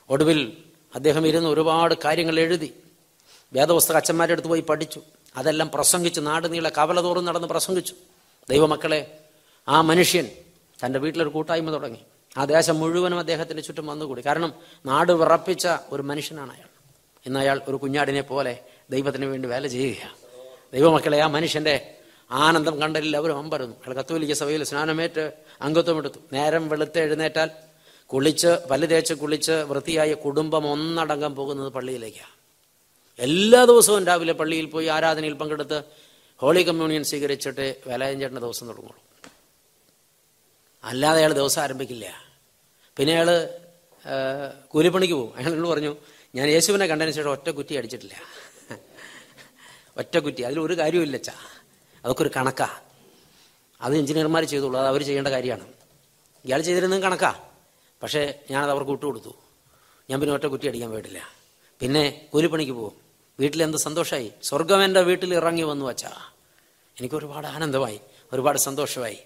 ഒടുവിൽ 0.09 0.57
അദ്ദേഹം 0.95 1.27
ഇരുന്ന് 1.27 1.49
ഒരുപാട് 1.49 1.95
കാര്യങ്ങൾ 2.05 2.39
എഴുതി. 2.39 2.73
വേദപുസ്തക 3.53 3.95
അച്ഛന്മാരുടെ 3.95 4.33
അടുത്ത് 4.33 4.47
പോയി 4.47 4.61
പഠിച്ചു. 4.61 5.01
അതെല്ലാം 5.35 5.71
പ്രസംഗിച്ച്. 5.73 6.21
നാട് 6.21 6.53
നീളെ 6.53 6.71
കവല 6.77 7.01
തോറും 7.01 7.25
നടന്ന് 7.25 7.47
പ്രസംഗിച്ചു. 7.47 7.95
ദൈവമക്കളെ 8.49 9.19
ആ 9.67 9.81
മനുഷ്യൻ 9.81 10.27
തന്റെ 10.85 10.99
വീട്ടിലൊരു 10.99 11.29
കൂട്ടായ്മ 11.29 11.73
തുടങ്ങി. 11.73 11.99
ആ 12.37 12.45
ദേശം 12.45 12.79
മുഴുവനും 12.79 13.19
അദ്ദേഹത്തിന്റെ 13.19 13.63
ചുറ്റും 13.63 13.87
വന്നുകൂടി. 13.87 14.25
കാരണം 14.25 14.53
നാട് 14.85 15.11
വിറപ്പിച്ച 15.11 15.67
ഒരു 15.89 16.01
മനുഷ്യനാണ് 16.01 16.51
അയാൾ. 16.51 16.67
ഇന്ന് 17.25 17.39
അയാൾ 17.39 17.61
ഒരു 17.67 17.75
കുഞ്ഞാടിനെ 17.75 18.21
പോലെ 18.21 18.59
ദൈവത്തിന് 18.89 19.25
വേണ്ടി 19.25 19.47
വേല 19.47 19.67
ചെയ്യുകയാണ്. 19.67 20.15
ദൈവമക്കളെ 20.73 21.19
ആ 21.19 21.27
മനുഷ്യന്റെ 21.27 21.97
ആനന്ദം 22.31 22.81
കണ്ടില്ല 22.81 23.17
അവരും 23.17 23.37
അമ്പരുന്നു. 23.37 23.75
അയാൾ 23.75 23.93
കത്തോലിക്ക 23.93 24.33
സഭയിൽ 24.33 24.63
സ്നാനമേറ്റ് 24.63 25.31
അംഗത്വം 25.61 25.97
എടുത്തു. 25.97 26.19
നേരം 26.33 26.69
വെളുത്ത് 26.69 26.99
എഴുന്നേറ്റാൽ 26.99 27.49
കുളിച്ച് 28.07 28.47
പല്ല് 28.71 28.89
തേച്ച് 28.89 29.13
കുളിച്ച് 29.13 29.51
വൃത്തിയായ 29.51 30.13
കുടുംബം 30.13 30.67
ഒന്നടങ്കം 30.67 31.35
പോകുന്നത് 31.35 31.73
പള്ളിയിലേക്കാണ് 31.73 32.41
എല്ലാ 33.19 33.65
ദിവസവും 33.65 34.05
രാവിലെ 34.05 34.33
പള്ളിയിൽ 34.33 34.65
പോയി 34.65 34.87
ആരാധനയിൽ 34.87 35.33
പങ്കെടുത്ത് 35.33 35.83
ഹോളി 36.37 36.61
കമ്മ്യൂണിയൻ 36.63 37.03
സ്വീകരിച്ചിട്ട് 37.03 37.75
വേലായൻ 37.87 38.19
ചേട്ടന്റെ 38.19 38.41
ദിവസം 38.41 38.67
തുടങ്ങുള്ളൂ. 38.67 39.01
അല്ലാതെ 40.83 41.17
അയാൾ 41.17 41.33
ദിവസം 41.33 41.61
ആരംഭിക്കില്ല. 41.61 42.25
പിന്നെ 42.97 43.13
അയാൾ 43.13 43.49
കൂലിപ്പണിക്ക് 44.67 45.13
പോകും. 45.13 45.35
അയാൾ 45.35 45.49
എന്നോട് 45.49 45.69
പറഞ്ഞു 45.69 45.95
ഞാൻ 46.35 46.47
യേശുവിനെ 46.47 46.85
കണ്ടതിന് 46.85 47.13
ശേഷം 47.13 47.29
ഒറ്റ 47.29 47.49
കുറ്റി 47.49 47.73
അടിച്ചിട്ടില്ല. 47.73 48.15
ഒറ്റ 49.97 50.17
കുറ്റി. 50.17 50.41
അതിലൊരു 50.41 50.77
കാര്യമില്ല 50.77 51.17
ചാ 51.17 51.33
അതൊക്കെ 52.05 52.21
ഒരു 52.21 52.31
കണക്കാ. 52.35 52.69
അത് 53.81 53.97
എഞ്ചിനീയർമാർ 53.97 54.43
ചെയ്തോളൂ 54.43 54.79
അത് 54.79 54.87
അവർ 54.87 55.03
ചെയ്യേണ്ട 55.03 55.27
കാര്യമാണ്. 55.27 55.67
ഇയാൾ 56.45 56.61
ചെയ്തിരുന്നത് 56.61 57.01
കണക്കാ. 57.01 57.39
പക്ഷേ 58.03 58.39
ഞാനത് 58.51 58.71
അവർക്ക് 58.71 58.91
വിട്ടുകൊടുത്തു 58.91 59.33
ഞാൻ 60.09 60.19
പിന്നെ 60.19 60.33
ഒറ്റ 60.33 60.43
കുറ്റി 60.43 60.67
അടിക്കാൻ 60.67 60.89
പോയിട്ടില്ല. 60.89 61.29
പിന്നെ 61.79 62.27
കൂലിപ്പണിക്ക് 62.33 62.71
പോകും. 62.71 63.01
വീട്ടിലെന്ത് 63.39 63.77
സന്തോഷമായി 63.77 64.31
സ്വർഗം 64.43 64.83
എന്റെ 64.83 65.01
വീട്ടിൽ 65.01 65.33
ഇറങ്ങി 65.33 65.61
വന്നു 65.61 65.85
വച്ചാ 65.85 66.11
എനിക്ക് 66.99 67.15
ഒരുപാട് 67.15 67.47
ആനന്ദമായി. 67.47 67.99
ഒരുപാട് 68.33 68.59
സന്തോഷമായി. 68.59 69.17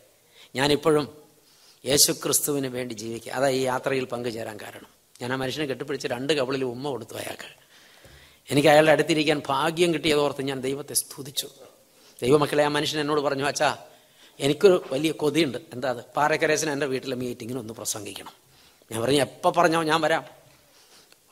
ഞാനിപ്പോഴും 0.55 1.17
യേശു 1.86 2.12
ക്രിസ്തുവിന് 2.12 2.67
വേണ്ടി 2.67 2.94
ജീവിക്കുക 2.94 3.32
അതാ 3.32 3.48
ഈ 3.48 3.62
യാത്രയിൽ 3.62 4.05
പങ്കുചേരാൻ 4.05 4.60
കാരണം. 4.62 4.88
ഞാൻ 5.22 5.34
ആ 5.34 5.36
മനുഷ്യനെ 5.36 5.65
കെട്ടിപ്പിടിച്ച് 5.65 6.08
രണ്ട് 6.08 6.34
കവളിൽ 6.34 6.65
ഉമ്മ 6.65 6.89
കൊടുത്തു 6.89 7.13
അയാൾക്ക്. 7.13 7.65
എനിക്ക് 8.51 8.67
അയാളുടെ 8.67 8.91
അടുത്തിരിക്കാൻ 8.91 9.41
ഭാഗ്യം 9.48 9.94
കിട്ടിയതോർത്ത് 9.94 10.41
ഞാൻ 10.41 10.62
ദൈവത്തെ 10.62 10.94
സ്തുതിച്ചു. 10.94 11.50
ദൈവമക്കളെ 12.22 12.64
ആ 12.64 12.68
മനുഷ്യൻ 12.68 13.02
എന്നോട് 13.02 13.22
പറഞ്ഞു 13.22 13.46
അച്ഛാ 13.46 13.78
എനിക്കൊരു 14.40 14.84
വലിയ 14.92 15.12
കൊതിയുണ്ട്. 15.12 15.58
എന്താ 15.74 15.90
അത്? 15.90 16.06
പാറക്കരേശന 16.18 16.72
എന്റെ 16.72 16.86
വീട്ടിലെ 16.86 17.16
മീറ്റിങ്ങിന് 17.16 17.60
ഒന്ന് 17.60 17.74
പ്രസംഗിക്കണം. 17.74 18.34
ഞാൻ 18.92 19.02
പറഞ്ഞു 19.02 19.22
എപ്പോൾ 19.22 19.50
പറഞ്ഞോ 19.50 19.84
ഞാൻ 19.84 20.02
വരാം. 20.02 20.26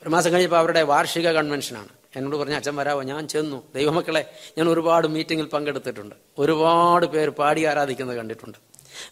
ഒരു 0.01 0.09
മാസം 0.09 0.33
കഴിഞ്ഞപ്പോൾ 0.33 0.57
അവരുടെ 0.57 0.81
വാർഷിക 0.81 1.31
കൺവെൻഷനാണ്. 1.31 1.87
എന്നോട് 2.15 2.35
പറഞ്ഞു 2.35 2.55
അച്ഛൻ 2.55 2.75
വരാമോ 2.75 3.01
ഞാൻ 3.01 3.27
ചെന്നു. 3.27 3.63
ദൈവമക്കളെ 3.75 4.33
ഞാൻ 4.57 4.69
ഒരുപാട് 4.69 5.07
മീറ്റിങ്ങിൽ 5.07 5.45
പങ്കെടുത്തിട്ടുണ്ട്. 5.45 6.15
ഒരുപാട് 6.39 7.05
പേര് 7.05 7.29
പാടി 7.29 7.65
ആരാധിക്കുന്നത് 7.65 8.17
കണ്ടിട്ടുണ്ട്. 8.17 8.57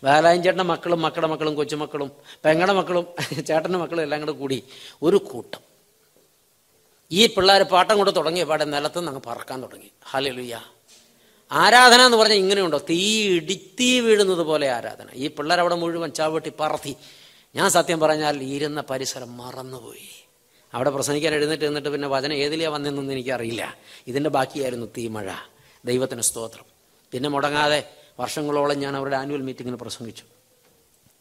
വേലായൻ 0.03 0.43
ചേട്ടന്റെ 0.43 0.63
മക്കളും 0.63 1.01
മക്കളുടെ 1.01 1.27
മക്കളും 1.27 1.55
കൊച്ചുമക്കളും 1.55 2.11
പെങ്ങളുടെ 2.45 2.73
മക്കളും 2.73 3.05
ചേട്ടന്റെ 3.43 3.79
മക്കളും 3.79 4.01
എല്ലാം 4.01 4.21
കൂടെ 4.21 4.31
കൂടി 4.31 4.63
ഒരു 5.03 5.17
കൂട്ടം. 5.17 5.59
ഈ 7.11 7.27
പിള്ളേർ 7.27 7.63
പാട്ടം 7.63 7.97
കൊണ്ട് 7.97 8.15
തുടങ്ങിയ 8.15 8.43
പാടെ 8.43 8.65
നിലത്തുനിന്ന് 8.65 9.11
അങ്ങ് 9.11 9.23
പറക്കാൻ 9.27 9.63
തുടങ്ങി. 9.63 9.91
ഹാലലുയ്യ 10.09 10.61
ആരാധന 11.51 12.01
എന്ന് 12.01 12.17
പറഞ്ഞാൽ 12.17 12.37
ഇങ്ങനെയുണ്ടോ? 12.37 12.77
തീ 12.89 13.29
ഇടിത്തീ 13.35 13.99
വീഴുന്നത് 13.99 14.37
പോലെ 14.37 14.71
ആരാധന. 14.71 15.07
ഈ 15.13 15.27
പിള്ളേർ 15.27 15.59
അവിടെ 15.59 15.75
മുഴുവൻ 15.75 16.11
ചാവട്ടി 16.11 16.51
പറത്തി. 16.59 16.95
ഞാൻ 17.55 17.69
സത്യം 17.69 17.99
പറഞ്ഞാൽ 17.99 18.43
ഇരുന്ന 18.43 18.83
പരിസരം 18.89 19.37
മറന്നുപോയി. 19.37 20.25
അവിടെ 20.73 20.89
പ്രസംഗിക്കാൻ 20.89 21.33
എഴുന്നേറ്റ് 21.33 21.65
നിന്നിട്ട് 21.65 21.89
പിന്നെ 21.89 22.07
വചനം 22.07 22.33
ഏതിലെയാ 22.33 22.69
വന്നെന്നൊന്നും 22.69 23.13
എനിക്കറിയില്ല. 23.13 23.75
ഇതിന്റെ 24.07 24.29
ബാക്കിയായിരുന്നു 24.29 24.87
തീ 24.97 25.07
മഴ. 25.07 25.31
ദൈവത്തിന് 25.85 26.21
സ്തോത്രം. 26.21 26.65
പിന്നെ 27.11 27.29
മുടങ്ങാതെ 27.29 27.89
വർഷങ്ങളോളം 28.19 28.79
ഞാൻ 28.79 28.97
അവരുടെ 28.97 29.17
ആനുവൽ 29.17 29.41
മീറ്റിങ്ങിന് 29.41 29.77
പ്രസംഗിച്ചു. 29.77 30.23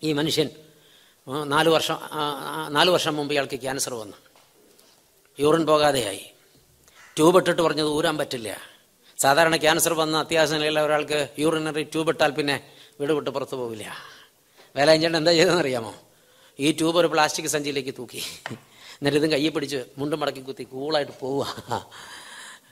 ഈ 0.03 0.13
മനുഷ്യൻ 0.13 0.49
നാല് 1.45 1.69
വർഷം 1.69 1.97
നാല് 2.69 2.91
വർഷം 2.91 3.17
മുമ്പ് 3.17 3.35
ഇയാൾക്ക് 3.35 3.61
ക്യാൻസർ 3.61 3.95
വന്നു. 3.95 4.17
യൂറിൻ 5.41 5.67
പോകാതെയായി. 5.67 6.31
ട്യൂബ് 7.17 7.37
ഇട്ടിട്ട് 7.37 7.63
പറഞ്ഞത് 7.63 7.89
ഊരാൻ 7.89 8.17
പറ്റില്ല. 8.19 8.70
സാധാരണ 9.23 9.57
ക്യാൻസർ 9.57 9.93
വന്ന 9.93 10.19
അത്യാവശ്യ 10.19 10.55
നിലയിലുള്ള 10.55 10.81
ഒരാൾക്ക് 10.81 11.29
യൂറിനറി 11.39 11.83
ട്യൂബ് 11.83 12.09
ഇട്ടാൽ 12.09 12.31
പിന്നെ 12.31 12.61
വീട് 13.01 13.13
വിട്ട് 13.13 13.31
പുറത്തു 13.31 13.57
പോവില്ല. 13.57 13.97
വേലാഞ്ചേട്ടൻ 14.77 15.17
എന്താ 15.17 15.33
ചെയ്തതെന്ന് 15.33 15.61
അറിയാമോ? 15.61 15.95
ഈ 16.61 16.73
ട്യൂബ് 16.73 16.99
ഒരു 16.99 17.07
പ്ലാസ്റ്റിക് 17.07 17.47
സഞ്ചിയിലേക്ക് 17.47 17.95
തൂക്കി. 17.99 18.23
എന്നിട്ട് 18.99 19.19
ഇതും 19.19 19.33
കയ്യിൽ 19.33 19.51
പിടിച്ച് 19.51 19.85
മുണ്ടും 19.99 20.21
മടക്കി 20.21 20.41
കുത്തി 20.41 20.63
കൂളായിട്ട് 20.63 21.13
പോവുക. 21.21 21.47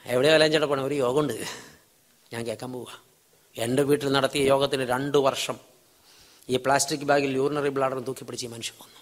എവിടെ 0.06 0.28
വേലാഞ്ചേട്ടൻ 0.32 0.68
പോണേ? 0.68 0.82
ഒരു 0.82 0.94
യോഗമുണ്ട്. 0.94 1.46
ഞാൻ 2.32 2.46
കേൾക്കാൻ 2.46 2.72
പോവുക. 2.72 3.02
എന്റെ 3.56 3.82
വീട്ടിൽ 3.82 4.08
നടത്തിയ 4.12 4.42
യോഗത്തിന് 4.42 4.82
രണ്ട് 4.82 5.18
വർഷം 5.18 5.56
ഈ 6.48 6.56
പ്ലാസ്റ്റിക് 6.56 7.00
ബാഗിൽ 7.00 7.36
യൂറിനറി 7.36 7.68
ബ്ലാഡറും 7.68 8.04
തൂക്കി 8.04 8.24
പിടിച്ച് 8.24 8.46
ഈ 8.46 8.48
മനുഷ്യൻ 8.48 8.76
വന്നു 8.82 9.00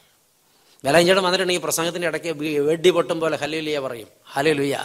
വേലാഞ്ചേട്ടൻ 0.85 1.23
വന്നിട്ടുണ്ടെങ്കിൽ 1.23 1.65
പ്രസംഗത്തിന്റെ 1.65 2.09
ഇടയ്ക്ക് 2.09 2.61
വെടി 2.69 2.91
പൊട്ടും 2.91 3.21
പോലെ 3.21 3.37
ഹലുലിയ 3.37 3.79
പറയും. 3.79 4.09
ഹലേലുയ 4.35 4.77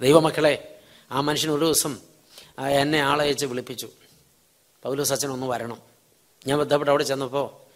ദൈവമക്കളെ 0.00 0.75
ആ 1.10 1.20
മനുഷ്യൻ 1.20 1.52
ഒരു 1.52 1.64
ദിവസം 1.64 1.98
എന്നെ 2.70 2.98
ആളയച്ച് 2.98 3.46
വിളിപ്പിച്ചു. 3.46 3.88
പൗലോസ് 4.82 5.12
അച്ഛൻ 5.12 5.30
ഒന്ന് 5.30 5.46
വരണം. 5.46 5.82
ഞാൻ 6.46 6.58
ബന്ധപ്പെട്ട് 6.58 6.90
അവിടെ 6.90 7.04
ചെന്നപ്പോൾ 7.04 7.66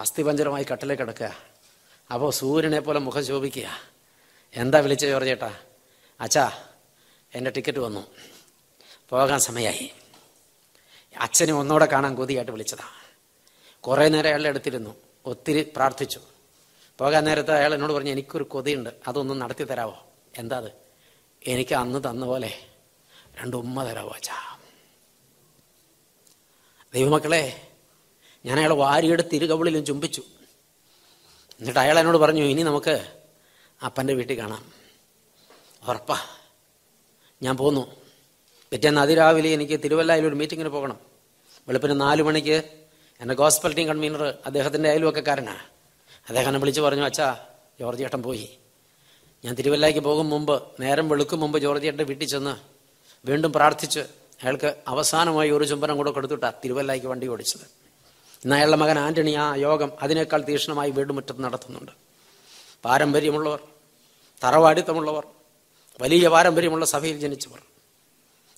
അസ്ഥിപഞ്ചരമായി 0.00 0.66
കട്ടിലേക്ക് 0.72 1.02
കിടക്കുക. 1.02 1.36
അപ്പോൾ 2.14 2.30
സൂര്യനെ 2.30 2.80
പോലെ 2.80 2.98
മുഖം 2.98 3.24
ശോഭിക്കുക. 3.24 3.68
എന്താ 4.54 4.78
വിളിച്ച 4.78 5.06
ജോർജേട്ടാ 5.06 5.54
അച്ഛാ 6.20 6.52
എന്റെ 7.34 7.50
ടിക്കറ്റ് 7.50 7.78
വന്നു. 7.78 8.06
പോകാൻ 9.10 9.40
സമയമായി 9.40 9.92
അച്ഛനെ 11.20 11.52
ഒന്നുകൂടെ 11.52 11.86
കാണാൻ 11.86 12.14
കൊതിയായിട്ട് 12.14 12.52
വിളിച്ചതാ. 12.52 12.84
കുറേ 13.80 14.08
നേരം 14.08 14.26
അയാളുടെ 14.26 14.48
അടുത്തിരുന്നു 14.48 14.94
ഒത്തിരി 15.26 15.72
പ്രാർത്ഥിച്ചു. 15.76 16.20
പോകാൻ 16.98 17.24
നേരത്തെ 17.24 17.54
അയാൾ 17.54 17.74
എന്നോട് 17.74 17.92
പറഞ്ഞു 17.92 18.10
എനിക്കൊരു 18.10 18.44
കൊതിയുണ്ട്. 18.44 18.90
അതൊന്ന് 19.08 19.40
നടത്തി 19.40 19.64
തരാവോ 19.64 20.06
എന്താ 20.38 20.56
അത്? 20.56 20.72
എനിക്ക് 21.46 21.74
അന്ന് 21.74 21.98
തന്ന 21.98 22.26
പോലെ. 22.26 22.73
രണ്ട് 23.40 23.56
ഉമ്മ 23.56 23.84
തരാ 23.84 24.02
വാച്ച 24.02 24.30
ദൈവമക്കളെ 26.94 27.68
ഞാൻ 28.44 28.58
അയാളെ 28.58 28.74
വാരിയെടുത്ത് 28.74 29.34
ഇരുകവിളിലും 29.34 29.84
ചുംബിച്ചു. 29.84 30.22
എന്നിട്ട് 31.60 31.80
അയാൾ 31.80 31.98
എന്നോട് 31.98 32.18
പറഞ്ഞു 32.18 32.42
ഇനി 32.42 32.62
നമുക്ക് 32.62 33.14
അപ്പന്റെ 33.84 34.14
വീട്ടിൽ 34.14 34.38
കാണാം. 34.38 34.72
ഉറപ്പാ. 35.88 36.18
ഞാൻ 37.42 37.56
പോന്നു. 37.56 37.96
പിറ്റേന്ന് 38.70 39.00
അതിരാവിലെ 39.00 39.50
എനിക്ക് 39.50 39.80
തിരുവല്ലയിൽ 39.84 40.26
ഒരു 40.26 40.34
മീറ്റിങ്ങിന് 40.34 40.68
പോകണം. 40.68 41.00
വെളുപ്പിന് 41.66 42.00
നാല് 42.00 42.22
മണിക്ക് 42.22 42.84
എന്റെ 43.20 43.34
ഗോസ്പൽ 43.34 43.74
ടീം 43.74 43.88
കൺവീനർ 43.88 44.34
അദ്ദേഹത്തിന്റെ 44.46 44.90
അയൽവക്കക്കാരനാണ് 44.90 45.58
അദ്ദേഹം 46.28 46.48
എന്നെ 46.48 46.60
വിളിച്ച് 46.60 46.80
പറഞ്ഞു 46.80 47.04
അച്ഛാ 47.04 47.46
ജോർജ് 47.80 48.00
ചേട്ടൻ 48.00 48.22
പോയി. 48.22 48.58
ഞാൻ 49.44 49.54
തിരുവല്ലയ്ക്ക് 49.54 50.00
പോകും 50.00 50.30
മുമ്പ് 50.30 50.62
നേരം 50.80 51.08
വെളുക്കും 51.08 51.40
മുമ്പ് 51.40 51.58
ജോർജിയുടെ 51.58 52.04
വീട്ടിൽ 52.04 52.26
ചെന്ന് 52.26 52.73
വീണ്ടും 53.24 53.50
പ്രാർത്ഥിച്ച് 53.56 54.02
അയാൾക്ക് 54.42 54.70
അവസാനമായി 54.92 55.50
ഒരു 55.56 55.64
ചുംബനം 55.70 55.96
കൂടെ 56.00 56.10
കൊടുത്തിട്ടാണ് 56.16 56.56
തിരുവല്ലയ്ക്ക് 56.62 57.08
വണ്ടി 57.12 57.26
ഓടിച്ചത്. 57.34 57.66
ഇന്ന് 58.44 58.54
അയാളുടെ 58.56 58.78
മകൻ 58.82 58.98
ആന്റണി 59.04 59.32
ആ 59.44 59.46
യോഗം 59.66 59.90
അതിനേക്കാൾ 60.04 60.40
തീക്ഷ്ണമായി 60.48 60.90
വീടുമുറ്റത്ത് 60.96 61.42
നടത്തുന്നുണ്ട്. 61.46 61.92
പാരമ്പര്യമുള്ളവർ 62.84 63.60
തറവാടിത്തമുള്ളവർ 64.42 65.24
വലിയ 66.02 66.28
പാരമ്പര്യമുള്ള 66.34 66.84
സഭയിൽ 66.94 67.16
ജനിച്ചവർ. 67.24 67.60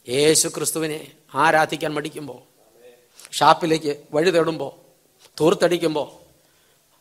യേശു 0.06 0.48
ക്രിസ്തുവിനെ 0.56 1.00
ആരാധിക്കാൻ 1.44 1.92
മടിക്കുമ്പോൾ 1.96 2.40
ഷാപ്പിലേക്ക് 3.38 3.92
വഴി 4.14 4.30
തേടുമ്പോൾ 4.36 4.72
തൂർത്തടിക്കുമ്പോൾ 5.38 6.08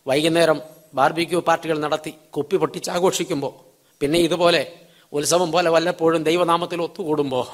വൈകുന്നേരം 0.05 0.59
ബാർബിക്യൂ 0.97 1.39
പാർട്ടികൾ 1.49 1.77
നടത്തി 1.85 2.11
കുപ്പി 2.35 2.55
പൊട്ടിച്ച് 2.61 2.89
ആഘോഷിക്കുമ്പോൾ 2.95 3.53
പിന്നെ 4.01 4.19
ഇതുപോലെ 4.27 4.61
ഉത്സവം 5.13 5.51
പോലെ 5.51 5.69
വല്ലപ്പോഴും 5.69 6.23
ദൈവനാമത്തിൽ 6.23 6.81
ഒത്തുകൂടുമ്പോൾ 6.81 7.47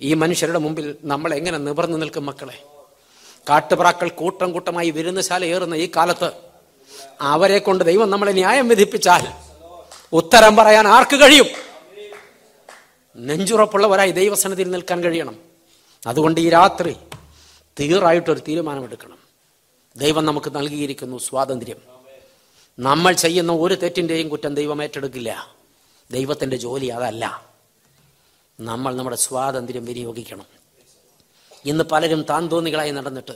ഈ 0.00 0.14
മനുഷ്യരുടെ 0.14 0.58
മുമ്പിൽ 0.58 0.96
നമ്മൾ 1.04 1.34
എങ്ങനെ 1.34 1.58
നിവർന്നു 1.58 1.98
നിൽക്കും 1.98 2.26
മക്കളെ? 2.26 2.62
കാട്ടുപ്രാക്കൾ 3.48 4.08
കൂട്ടം 4.08 4.52
കൂട്ടമായി 4.52 4.90
വിരുന്നശാല 4.90 5.44
ഏറുന്ന 5.44 5.74
ഈ 5.74 5.90
കാലത്ത് 5.96 6.32
അവരെ 7.20 7.58
കൊണ്ട് 7.58 7.84
ദൈവം 7.84 8.10
നമ്മളെ 8.10 8.32
ന്യായം 8.32 8.68
വിധിപ്പിച്ചാൽ 8.68 9.26
ഉത്തരം 10.12 10.56
പറയാൻ 10.56 10.88
ആർക്ക് 10.88 11.16
കഴിയും? 11.16 11.46
നെഞ്ചുറപ്പുള്ളവരായി 13.16 14.10
ദൈവസന്നിധിയിൽ 14.10 14.70
നിൽക്കാൻ 14.70 15.04
കഴിയണം. 15.04 15.38
അതുകൊണ്ട് 16.06 16.40
ഈ 16.40 16.48
രാത്രി 16.48 16.96
തീറായിട്ടൊരു 17.80 18.40
തീരുമാനമെടുക്കണം. 18.40 19.18
ദൈവം 19.96 20.24
നമുക്ക് 20.24 20.56
നൽകിയിരിക്കുന്നു 20.56 21.18
സ്വാതന്ത്ര്യം. 21.18 21.76
നമ്മൾ 22.78 23.12
ചെയ്യുന്ന 23.12 23.52
ഒരു 23.52 23.74
തെറ്റിന്റെയും 23.74 24.28
കുറ്റം 24.28 24.54
ദൈവം 24.54 24.82
ഏറ്റെടുക്കില്ല. 24.82 25.61
ദൈവത്തിന്റെ 26.12 26.56
ജോലി 26.56 26.86
അതല്ല. 26.86 27.42
നമ്മൾ 28.60 28.94
നമ്മുടെ 28.94 29.16
സ്വാതന്ത്ര്യം 29.16 29.84
വിനിയോഗിക്കണം. 29.84 30.46
ഇന്ന് 31.64 31.84
പലരും 31.84 32.22
താൻ 32.22 32.48
തോന്നികളായി 32.48 32.90
നടന്നിട്ട് 32.90 33.32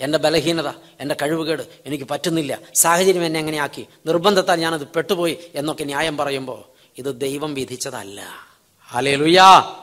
എന്റെ 0.00 0.18
ബലഹീനത 0.18 0.68
എന്റെ 1.00 1.16
കഴിവുകേട് 1.22 1.62
എനിക്ക് 1.86 2.04
പറ്റുന്നില്ല. 2.10 2.58
സാഹചര്യം 2.74 3.26
എന്നെ 3.26 3.40
എങ്ങനെയാക്കി? 3.40 3.86
നിർബന്ധത്താൽ 4.06 4.60
ഞാനത് 4.60 4.88
പെട്ടുപോയി 4.88 5.38
എന്നൊക്കെ 5.54 5.84
ന്യായം 5.84 6.16
പറയുമ്പോൾ 6.16 6.64
ഇത് 6.98 7.20
ദൈവം 7.20 7.54
വിധിച്ചതല്ല. 7.54 8.22
അലേലുയാ 8.92 9.76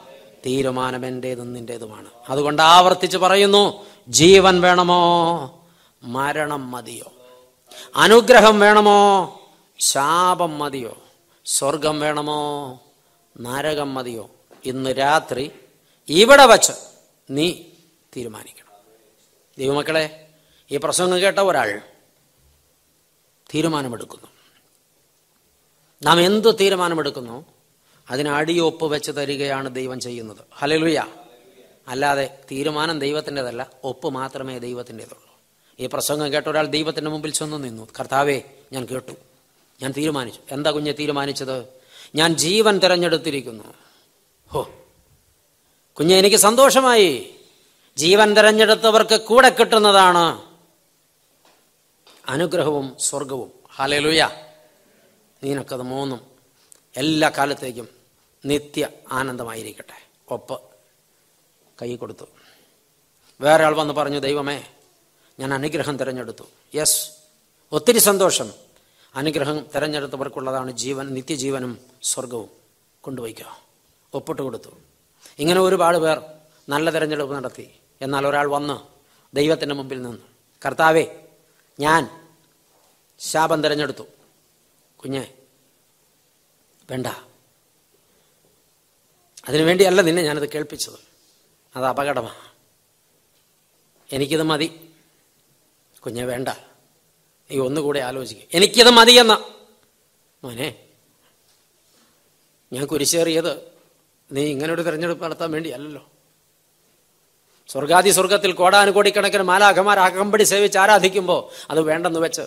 തീരുമാനം 0.46 1.06
എന്റേതും 1.06 1.54
നിന്റേതുമാണ് 1.54 2.10
അതുകൊണ്ട് 2.30 2.62
ആവർത്തിച്ച് 2.62 3.18
പറയുന്നു 3.18 3.86
ജീവൻ 4.08 4.62
വേണമോ? 4.62 5.04
മരണം 6.04 6.72
മതിയോ? 6.72 7.12
അനുഗ്രഹം 7.96 8.60
വേണമോ? 8.60 9.40
ശാപം 9.80 10.60
മതിയോ? 10.60 10.98
സ്വർഗം 11.46 12.00
വേണമോ? 12.00 12.82
നരകം 13.40 13.94
മതിയോ? 13.94 14.30
ഇന്ന് 14.66 14.90
രാത്രി 14.90 15.52
ഇവിടെ 16.08 16.46
വച്ച് 16.46 16.74
നീ 17.30 17.64
തീരുമാനിക്കണം. 18.16 18.74
ദൈവമക്കളെ 19.58 20.30
ഈ 20.72 20.78
പ്രസംഗം 20.78 21.22
കേട്ട 21.22 21.40
ഒരാൾ 21.40 21.82
തീരുമാനമെടുക്കുന്നു. 23.56 24.28
നാം 26.04 26.22
എന്ത് 26.22 26.60
തീരുമാനമെടുക്കുന്നു? 26.60 27.46
അതിന് 28.10 28.30
അടിയൊപ്പ് 28.30 28.86
വെച്ച് 28.86 29.12
തരികയാണ് 29.12 29.76
ദൈവം 29.76 30.00
ചെയ്യുന്നത്. 30.00 30.38
ഹലലുയ 30.54 31.06
അല്ലാതെ 31.88 32.40
തീരുമാനം 32.52 33.00
ദൈവത്തിന്റെതല്ല 33.00 33.70
ഒപ്പ് 33.84 34.10
മാത്രമേ 34.10 34.58
ദൈവത്തിന്റെതുള്ളൂ. 34.58 35.40
ഈ 35.80 35.86
പ്രസംഗം 35.86 36.34
കേട്ട 36.34 36.48
ഒരാൾ 36.48 36.66
ദൈവത്തിന്റെ 36.66 37.12
മുമ്പിൽ 37.12 37.32
ചെന്ന് 37.32 37.64
നിന്നു. 37.64 37.88
കർത്താവേ 38.00 38.42
ഞാൻ 38.74 38.86
കേട്ടു. 38.86 39.33
ഞാൻ 39.82 39.94
തീരുമാനിച്ചു. 39.98 40.42
എന്താ 40.52 40.72
കുഞ്ഞെ 40.72 40.92
തീരുമാനിച്ചത്? 40.92 41.66
ഞാൻ 42.16 42.34
ജീവൻ 42.34 42.80
തിരഞ്ഞെടുത്തിരിക്കുന്നു. 42.80 43.64
ഹോ. 44.48 44.70
കുഞ്ഞെ 45.94 46.18
എനിക്ക് 46.18 46.38
സന്തോഷമായി. 46.38 47.36
ജീവൻ 47.98 48.34
തിരഞ്ഞെടുത്തവർക്ക് 48.34 49.22
കൂടെ 49.22 49.50
കിട്ടുന്നതാണ് 49.50 50.54
അനുഗ്രഹവും 52.28 52.96
സ്വർഗവും 53.00 53.52
ഹാലലുയ 53.76 54.30
നിനക്കത് 55.44 55.82
മൂന്നും 55.82 56.28
എല്ലാ 56.98 57.30
കാലത്തേക്കും 57.30 57.88
നിത്യ 58.46 58.88
ആനന്ദമായിരിക്കട്ടെ. 59.12 60.08
ഒപ്പ്. 60.34 60.62
കൈ 61.82 61.96
കൊടുത്തു. 61.96 62.26
വേറെ 63.42 63.64
ആൾ 63.64 63.76
വന്ന് 63.76 63.94
പറഞ്ഞു 63.94 64.20
ദൈവമേ 64.20 64.64
ഞാൻ 65.40 65.54
അനുഗ്രഹം 65.54 65.98
തിരഞ്ഞെടുത്തു. 65.98 66.44
യെസ്. 66.76 67.10
ഒത്തിരി 67.72 68.00
സന്തോഷം. 68.00 68.52
അനുഗ്രഹം 69.16 69.66
തിരഞ്ഞെടുത്തവർക്കുള്ളതാണ് 69.76 70.72
ജീവൻ 70.72 71.14
നിത്യജീവനും 71.14 71.80
സ്വർഗവും 72.04 72.50
കൊണ്ടുപോയിക്കോ 73.02 73.58
ഒപ്പിട്ട് 74.14 74.42
കൊടുത്തു 74.42 74.70
ഇങ്ങനെ 75.40 75.62
ഒരുപാട് 75.62 75.98
പേർ 75.98 76.22
നല്ല 76.70 76.90
തിരഞ്ഞെടുപ്പ് 76.90 77.36
നടത്തി. 77.36 77.80
എന്നാൽ 78.02 78.28
ഒരാൾ 78.28 78.48
വന്ന് 78.48 78.80
ദൈവത്തിന്റെ 79.36 79.76
മുമ്പിൽ 79.76 80.02
നിന്ന് 80.02 80.18
കർത്താവേ 80.66 81.08
ഞാൻ 81.80 82.28
ശാപം 83.20 83.64
തിരഞ്ഞെടുത്തു. 83.64 84.04
കുഞ്ഞെ 84.96 85.34
വേണ്ട. 86.92 87.08
അതിനുവേണ്ടിയല്ല 89.48 90.02
നിന്നെ 90.02 90.24
ഞാനത് 90.24 90.50
കേൾപ്പിച്ചത്. 90.50 91.00
അത് 91.76 91.86
അപകടമാണ്. 91.86 92.54
എനിക്കിത് 94.12 94.44
മതി. 94.44 94.94
കുഞ്ഞെ 96.06 96.26
വേണ്ട. 96.26 96.48
നീ 97.54 97.60
ഒന്നുകൂടെ 97.60 98.00
ആലോചിക്കുക 98.00 98.46
എനിക്കിത് 98.54 98.90
മതിയെന്ന. 98.90 99.46
മോനെ 100.44 100.76
ഞാൻ 102.74 102.86
കുരിശേറിയത് 102.86 103.62
നീ 104.32 104.42
ഇങ്ങനൊരു 104.46 104.82
തിരഞ്ഞെടുപ്പ് 104.82 105.24
നടത്താൻ 105.24 105.52
വേണ്ടിയല്ലല്ലോ. 105.52 106.10
സ്വർഗാദി 107.68 108.10
സ്വർഗത്തിൽ 108.10 108.52
കോടാനുകോടിക്കണക്കിന് 108.52 109.44
മാലാഖമാർ 109.44 110.00
അകമ്പടി 110.00 110.44
സേവിച്ച് 110.44 110.78
ആരാധിക്കുമ്പോൾ 110.78 111.68
അത് 111.72 111.82
വേണ്ടെന്ന് 111.82 112.20
വെച്ച് 112.20 112.42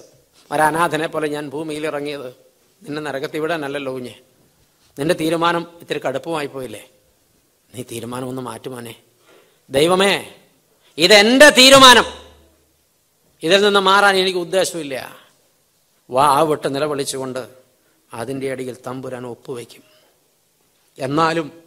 ഒരനാഥനെ 0.53 1.07
പോലെ 1.07 1.29
ഞാൻ 1.29 1.51
ഭൂമിയിൽ 1.51 1.87
ഇറങ്ങിയത് 1.87 2.29
നിന്നെ 2.83 3.03
നരകത്തി 3.03 3.39
വിടാനല്ലല്ലോ 3.39 3.93
കുഞ്ഞെ. 3.93 4.15
നിന്റെ 4.99 5.15
തീരുമാനം 5.15 5.67
ഇത്തിരി 5.81 5.99
കടുപ്പമായി 5.99 6.47
പോയില്ലേ? 6.47 6.91
നീ 7.75 7.83
തീരുമാനം 7.83 8.29
ഒന്ന് 8.29 8.43
മാറ്റുമോനെ. 8.43 8.95
ദൈവമേ 9.71 10.35
ഇതെന്റെ 10.99 11.51
തീരുമാനം. 11.51 12.26
ഇതിൽ 13.43 13.61
നിന്ന് 13.61 13.81
മാറാൻ 13.81 14.17
എനിക്ക് 14.17 14.39
ഉദ്ദേശമില്ല. 14.39 15.17
വാ 16.11 16.41
വിട്ട് 16.41 16.75
നിലവിളിച്ചുകൊണ്ട് 16.75 17.49
അതിന്റെ 18.15 18.51
അടിയിൽ 18.51 18.77
തമ്പുരാൻ 18.87 19.27
ഒപ്പുവയ്ക്കും 19.27 19.83
എന്നാലും 20.99 21.63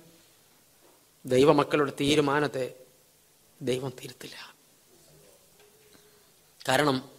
ദൈവമക്കളുടെ 1.25 1.91
തീരുമാനത്തെ 2.01 2.73
ദൈവം 3.61 3.93
തിരുത്തില്ല. 4.03 4.55
കാരണം 6.69 7.09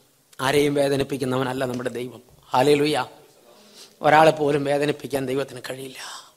ആരെയും 0.40 0.74
വേദനിപ്പിക്കുന്നവനല്ല 0.74 1.64
നമ്മുടെ 1.64 1.90
ദൈവം. 1.90 2.22
ഹാലയിലുയ്യ 2.50 3.06
ഒരാളെ 4.02 4.30
പോലും 4.30 4.64
വേദനിപ്പിക്കാൻ 4.64 5.26
ദൈവത്തിന് 5.26 5.60
കഴിയില്ല. 5.70 6.32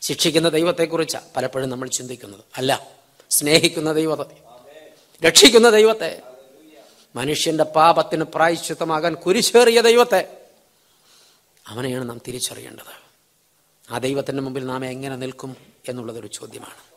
ശിക്ഷിക്കുന്ന 0.00 0.48
ദൈവത്തെക്കുറിച്ചാണ് 0.48 1.24
പലപ്പോഴും 1.36 1.70
നമ്മൾ 1.70 1.88
ചിന്തിക്കുന്നത്. 1.88 2.44
അല്ല 2.56 2.90
സ്നേഹിക്കുന്ന 3.30 3.92
ദൈവത്തെ. 3.92 4.36
രക്ഷിക്കുന്ന 5.26 5.70
ദൈവത്തെ. 5.70 6.35
മനുഷ്യന്റെ 7.16 7.64
പാപത്തിന് 7.64 8.24
പ്രായശ്ചിത്തമാകാൻ 8.24 9.14
കുരിശേറിയ 9.14 9.80
ദൈവത്തെ 9.80 10.42
അവനെയാണ് 11.66 12.08
നാം 12.08 12.20
തിരിച്ചറിയേണ്ടത്. 12.28 12.92
ആ 13.90 13.98
ദൈവത്തിന്റെ 13.98 14.42
മുമ്പിൽ 14.42 14.66
നാം 14.66 14.84
എങ്ങനെ 14.84 15.16
നിൽക്കും 15.16 15.56
എന്നുള്ളതൊരു 15.88 16.26
ചോദ്യമാണ്. 16.26 16.95